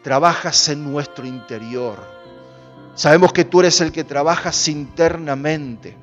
trabajas 0.01 0.69
en 0.69 0.91
nuestro 0.91 1.25
interior. 1.25 1.99
Sabemos 2.95 3.33
que 3.33 3.45
tú 3.45 3.59
eres 3.59 3.79
el 3.81 3.91
que 3.91 4.03
trabajas 4.03 4.67
internamente. 4.67 5.95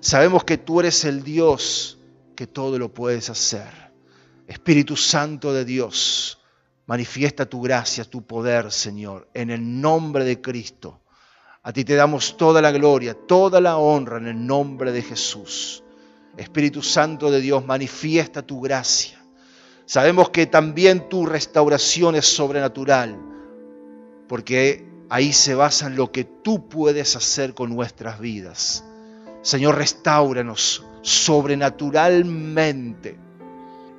Sabemos 0.00 0.44
que 0.44 0.58
tú 0.58 0.80
eres 0.80 1.04
el 1.04 1.22
Dios 1.22 1.98
que 2.34 2.46
todo 2.46 2.78
lo 2.78 2.92
puedes 2.92 3.30
hacer. 3.30 3.92
Espíritu 4.46 4.94
Santo 4.94 5.52
de 5.52 5.64
Dios, 5.64 6.38
manifiesta 6.86 7.46
tu 7.46 7.60
gracia, 7.62 8.04
tu 8.04 8.24
poder, 8.24 8.70
Señor, 8.70 9.28
en 9.34 9.50
el 9.50 9.80
nombre 9.80 10.24
de 10.24 10.40
Cristo. 10.40 11.00
A 11.62 11.72
ti 11.72 11.84
te 11.84 11.96
damos 11.96 12.36
toda 12.36 12.62
la 12.62 12.70
gloria, 12.70 13.14
toda 13.14 13.60
la 13.60 13.76
honra 13.76 14.18
en 14.18 14.28
el 14.28 14.46
nombre 14.46 14.92
de 14.92 15.02
Jesús. 15.02 15.82
Espíritu 16.36 16.82
Santo 16.82 17.30
de 17.30 17.40
Dios, 17.40 17.64
manifiesta 17.66 18.42
tu 18.42 18.60
gracia. 18.60 19.20
Sabemos 19.86 20.30
que 20.30 20.46
también 20.46 21.08
tu 21.08 21.26
restauración 21.26 22.14
es 22.14 22.26
sobrenatural, 22.26 23.18
porque 24.28 24.86
ahí 25.08 25.32
se 25.32 25.54
basa 25.54 25.86
en 25.86 25.96
lo 25.96 26.12
que 26.12 26.24
tú 26.24 26.68
puedes 26.68 27.16
hacer 27.16 27.54
con 27.54 27.74
nuestras 27.74 28.20
vidas. 28.20 28.84
Señor, 29.46 29.76
restauranos 29.76 30.82
sobrenaturalmente. 31.02 33.16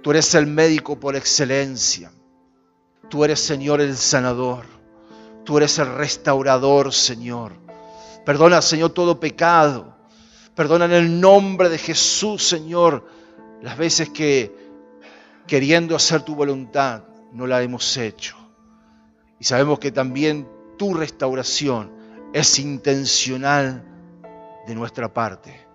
Tú 0.04 0.12
eres 0.12 0.36
el 0.36 0.46
médico 0.46 1.00
por 1.00 1.16
excelencia. 1.16 2.12
Tú 3.08 3.24
eres, 3.24 3.40
Señor, 3.40 3.80
el 3.80 3.96
sanador. 3.96 4.66
Tú 5.46 5.56
eres 5.56 5.80
el 5.80 5.88
restaurador, 5.96 6.94
Señor. 6.94 7.54
Perdona, 8.26 8.62
Señor, 8.62 8.90
todo 8.90 9.22
pecado. 9.22 9.96
Perdona 10.54 10.84
en 10.84 10.92
el 10.92 11.22
nombre 11.22 11.70
de 11.70 11.78
Jesús, 11.78 12.46
Señor, 12.46 13.08
las 13.62 13.78
veces 13.78 14.10
que 14.10 14.54
queriendo 15.48 15.96
hacer 15.96 16.24
tu 16.24 16.36
voluntad 16.36 17.04
no 17.32 17.48
la 17.48 17.62
hemos 17.62 17.96
hecho. 17.96 18.36
Y 19.40 19.46
sabemos 19.46 19.80
que 19.80 19.94
también 19.94 20.46
tu 20.78 20.94
restauración 20.94 21.90
es 22.34 22.60
intencional 22.60 23.94
de 24.68 24.76
nuestra 24.76 25.12
parte. 25.12 25.66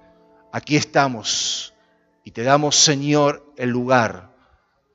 Aquí 0.52 0.76
estamos 0.76 1.74
y 2.24 2.30
te 2.30 2.42
damos, 2.42 2.76
Señor, 2.76 3.52
el 3.56 3.70
lugar 3.70 4.30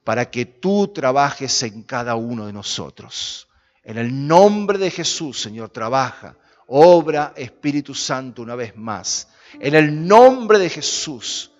para 0.03 0.29
que 0.29 0.45
tú 0.45 0.87
trabajes 0.89 1.63
en 1.63 1.83
cada 1.83 2.15
uno 2.15 2.45
de 2.45 2.53
nosotros. 2.53 3.49
En 3.83 3.97
el 3.97 4.27
nombre 4.27 4.77
de 4.77 4.91
Jesús, 4.91 5.41
Señor, 5.41 5.69
trabaja, 5.69 6.37
obra 6.67 7.33
Espíritu 7.35 7.93
Santo 7.93 8.41
una 8.43 8.55
vez 8.55 8.75
más. 8.77 9.29
En 9.59 9.73
el 9.73 10.07
nombre 10.07 10.59
de 10.59 10.69
Jesús, 10.69 11.51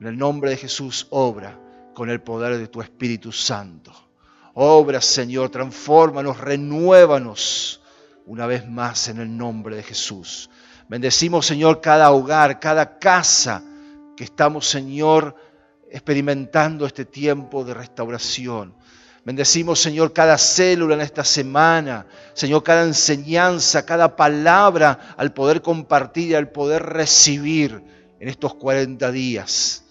en 0.00 0.06
el 0.06 0.16
nombre 0.16 0.50
de 0.50 0.56
Jesús, 0.56 1.06
obra 1.10 1.58
con 1.94 2.08
el 2.08 2.22
poder 2.22 2.56
de 2.58 2.68
tu 2.68 2.80
Espíritu 2.80 3.32
Santo. 3.32 3.92
Obra, 4.54 5.00
Señor, 5.00 5.50
transfórmanos, 5.50 6.38
renuévanos 6.38 7.80
una 8.26 8.46
vez 8.46 8.68
más 8.68 9.08
en 9.08 9.18
el 9.18 9.36
nombre 9.36 9.76
de 9.76 9.82
Jesús. 9.82 10.48
Bendecimos, 10.92 11.46
Señor, 11.46 11.80
cada 11.80 12.10
hogar, 12.10 12.60
cada 12.60 12.98
casa 12.98 13.62
que 14.14 14.24
estamos, 14.24 14.68
Señor, 14.68 15.34
experimentando 15.90 16.84
este 16.84 17.06
tiempo 17.06 17.64
de 17.64 17.72
restauración. 17.72 18.74
Bendecimos, 19.24 19.80
Señor, 19.80 20.12
cada 20.12 20.36
célula 20.36 20.94
en 20.94 21.00
esta 21.00 21.24
semana, 21.24 22.04
Señor, 22.34 22.62
cada 22.62 22.82
enseñanza, 22.82 23.86
cada 23.86 24.16
palabra 24.16 25.14
al 25.16 25.32
poder 25.32 25.62
compartir 25.62 26.32
y 26.32 26.34
al 26.34 26.50
poder 26.50 26.82
recibir 26.82 27.82
en 28.20 28.28
estos 28.28 28.52
40 28.56 29.10
días. 29.12 29.84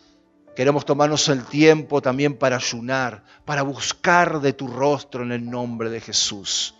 Queremos 0.55 0.85
tomarnos 0.85 1.27
el 1.29 1.45
tiempo 1.45 1.99
también 2.03 2.37
para 2.37 2.57
ayunar, 2.57 3.23
para 3.43 3.63
buscar 3.63 4.39
de 4.39 4.53
tu 4.53 4.67
rostro 4.67 5.23
en 5.23 5.31
el 5.31 5.49
nombre 5.49 5.89
de 5.89 5.99
Jesús. 5.99 6.75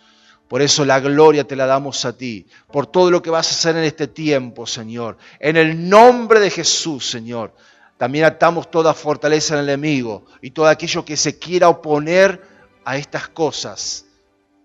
Por 0.52 0.60
eso 0.60 0.84
la 0.84 1.00
gloria 1.00 1.44
te 1.44 1.56
la 1.56 1.64
damos 1.64 2.04
a 2.04 2.14
ti, 2.14 2.46
por 2.70 2.86
todo 2.86 3.10
lo 3.10 3.22
que 3.22 3.30
vas 3.30 3.48
a 3.48 3.54
hacer 3.54 3.74
en 3.74 3.84
este 3.84 4.06
tiempo, 4.06 4.66
Señor. 4.66 5.16
En 5.40 5.56
el 5.56 5.88
nombre 5.88 6.40
de 6.40 6.50
Jesús, 6.50 7.08
Señor. 7.08 7.54
También 7.96 8.26
atamos 8.26 8.70
toda 8.70 8.92
fortaleza 8.92 9.54
en 9.54 9.60
el 9.60 9.70
enemigo 9.70 10.26
y 10.42 10.50
todo 10.50 10.66
aquello 10.66 11.06
que 11.06 11.16
se 11.16 11.38
quiera 11.38 11.70
oponer 11.70 12.42
a 12.84 12.98
estas 12.98 13.28
cosas. 13.28 14.04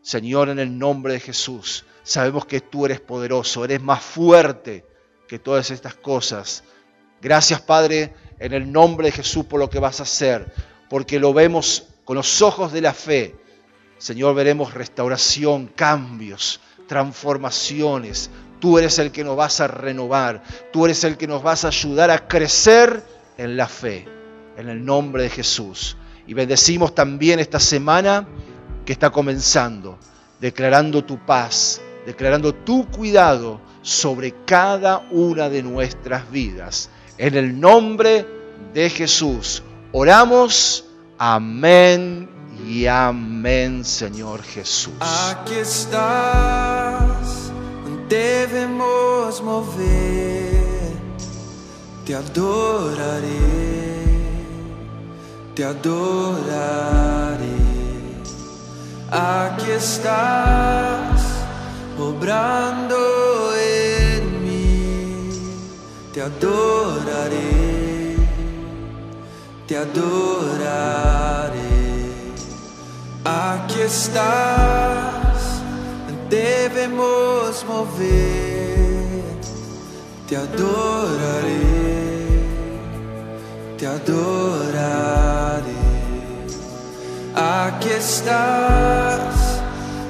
Señor, 0.01 0.49
en 0.49 0.59
el 0.59 0.77
nombre 0.77 1.13
de 1.13 1.21
Jesús, 1.21 1.85
sabemos 2.03 2.45
que 2.45 2.59
tú 2.59 2.85
eres 2.85 2.99
poderoso, 2.99 3.63
eres 3.63 3.81
más 3.81 4.03
fuerte 4.03 4.83
que 5.25 5.39
todas 5.39 5.71
estas 5.71 5.95
cosas. 5.95 6.65
Gracias, 7.21 7.61
Padre, 7.61 8.13
en 8.39 8.51
el 8.51 8.69
nombre 8.69 9.07
de 9.07 9.13
Jesús 9.13 9.45
por 9.45 9.61
lo 9.61 9.69
que 9.69 9.79
vas 9.79 10.01
a 10.01 10.03
hacer, 10.03 10.53
porque 10.89 11.17
lo 11.17 11.33
vemos 11.33 11.87
con 12.03 12.17
los 12.17 12.41
ojos 12.41 12.73
de 12.73 12.81
la 12.81 12.93
fe 12.93 13.46
Señor, 13.97 14.35
veremos 14.35 14.73
restauración, 14.73 15.67
cambios, 15.67 16.59
transformaciones. 16.87 18.29
Tú 18.59 18.77
eres 18.77 18.99
el 18.99 19.11
que 19.11 19.23
nos 19.23 19.35
vas 19.35 19.59
a 19.59 19.67
renovar. 19.67 20.43
Tú 20.71 20.85
eres 20.85 21.03
el 21.03 21.17
que 21.17 21.27
nos 21.27 21.41
vas 21.41 21.65
a 21.65 21.69
ayudar 21.69 22.11
a 22.11 22.27
crecer 22.27 23.03
en 23.37 23.57
la 23.57 23.67
fe. 23.67 24.07
En 24.57 24.69
el 24.69 24.83
nombre 24.83 25.23
de 25.23 25.29
Jesús. 25.29 25.97
Y 26.27 26.33
bendecimos 26.33 26.93
también 26.93 27.39
esta 27.39 27.59
semana 27.59 28.27
que 28.85 28.93
está 28.93 29.09
comenzando, 29.09 29.97
declarando 30.39 31.03
tu 31.03 31.17
paz, 31.25 31.81
declarando 32.05 32.53
tu 32.53 32.87
cuidado 32.87 33.61
sobre 33.81 34.33
cada 34.45 34.99
una 35.11 35.49
de 35.49 35.63
nuestras 35.63 36.29
vidas. 36.31 36.89
En 37.17 37.35
el 37.35 37.59
nombre 37.59 38.25
de 38.73 38.89
Jesús. 38.89 39.63
Oramos. 39.91 40.85
Amén 41.17 42.36
y 42.65 42.87
amén, 42.87 43.85
Señor 43.85 44.41
Jesús. 44.41 44.93
Aquí 44.99 45.55
estás, 45.55 47.51
debemos 48.09 49.41
mover, 49.41 50.93
te 52.05 52.15
adoraré, 52.15 53.39
te 55.53 55.63
adoraré. 55.63 57.37
Aquí 59.09 59.71
estás, 59.71 61.21
obrando 61.97 62.97
en 63.55 64.43
mí, 64.43 65.29
te 66.13 66.21
adoraré, 66.21 68.17
te 69.65 69.77
adoraré. 69.77 71.66
Aquí 73.29 73.81
estás, 73.81 75.59
debemos 76.29 77.65
mover, 77.67 79.21
te 80.29 80.37
adoraré, 80.37 81.59
te 83.77 83.85
adoraré. 83.85 85.75
Aquí 87.35 87.89
estás, 87.89 89.59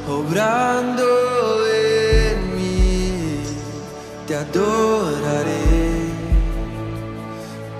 obrando 0.07 1.07
en 1.73 2.55
mí, 2.55 3.41
te 4.27 4.35
adoraré, 4.35 5.65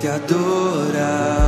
te 0.00 0.08
adoraré. 0.08 1.47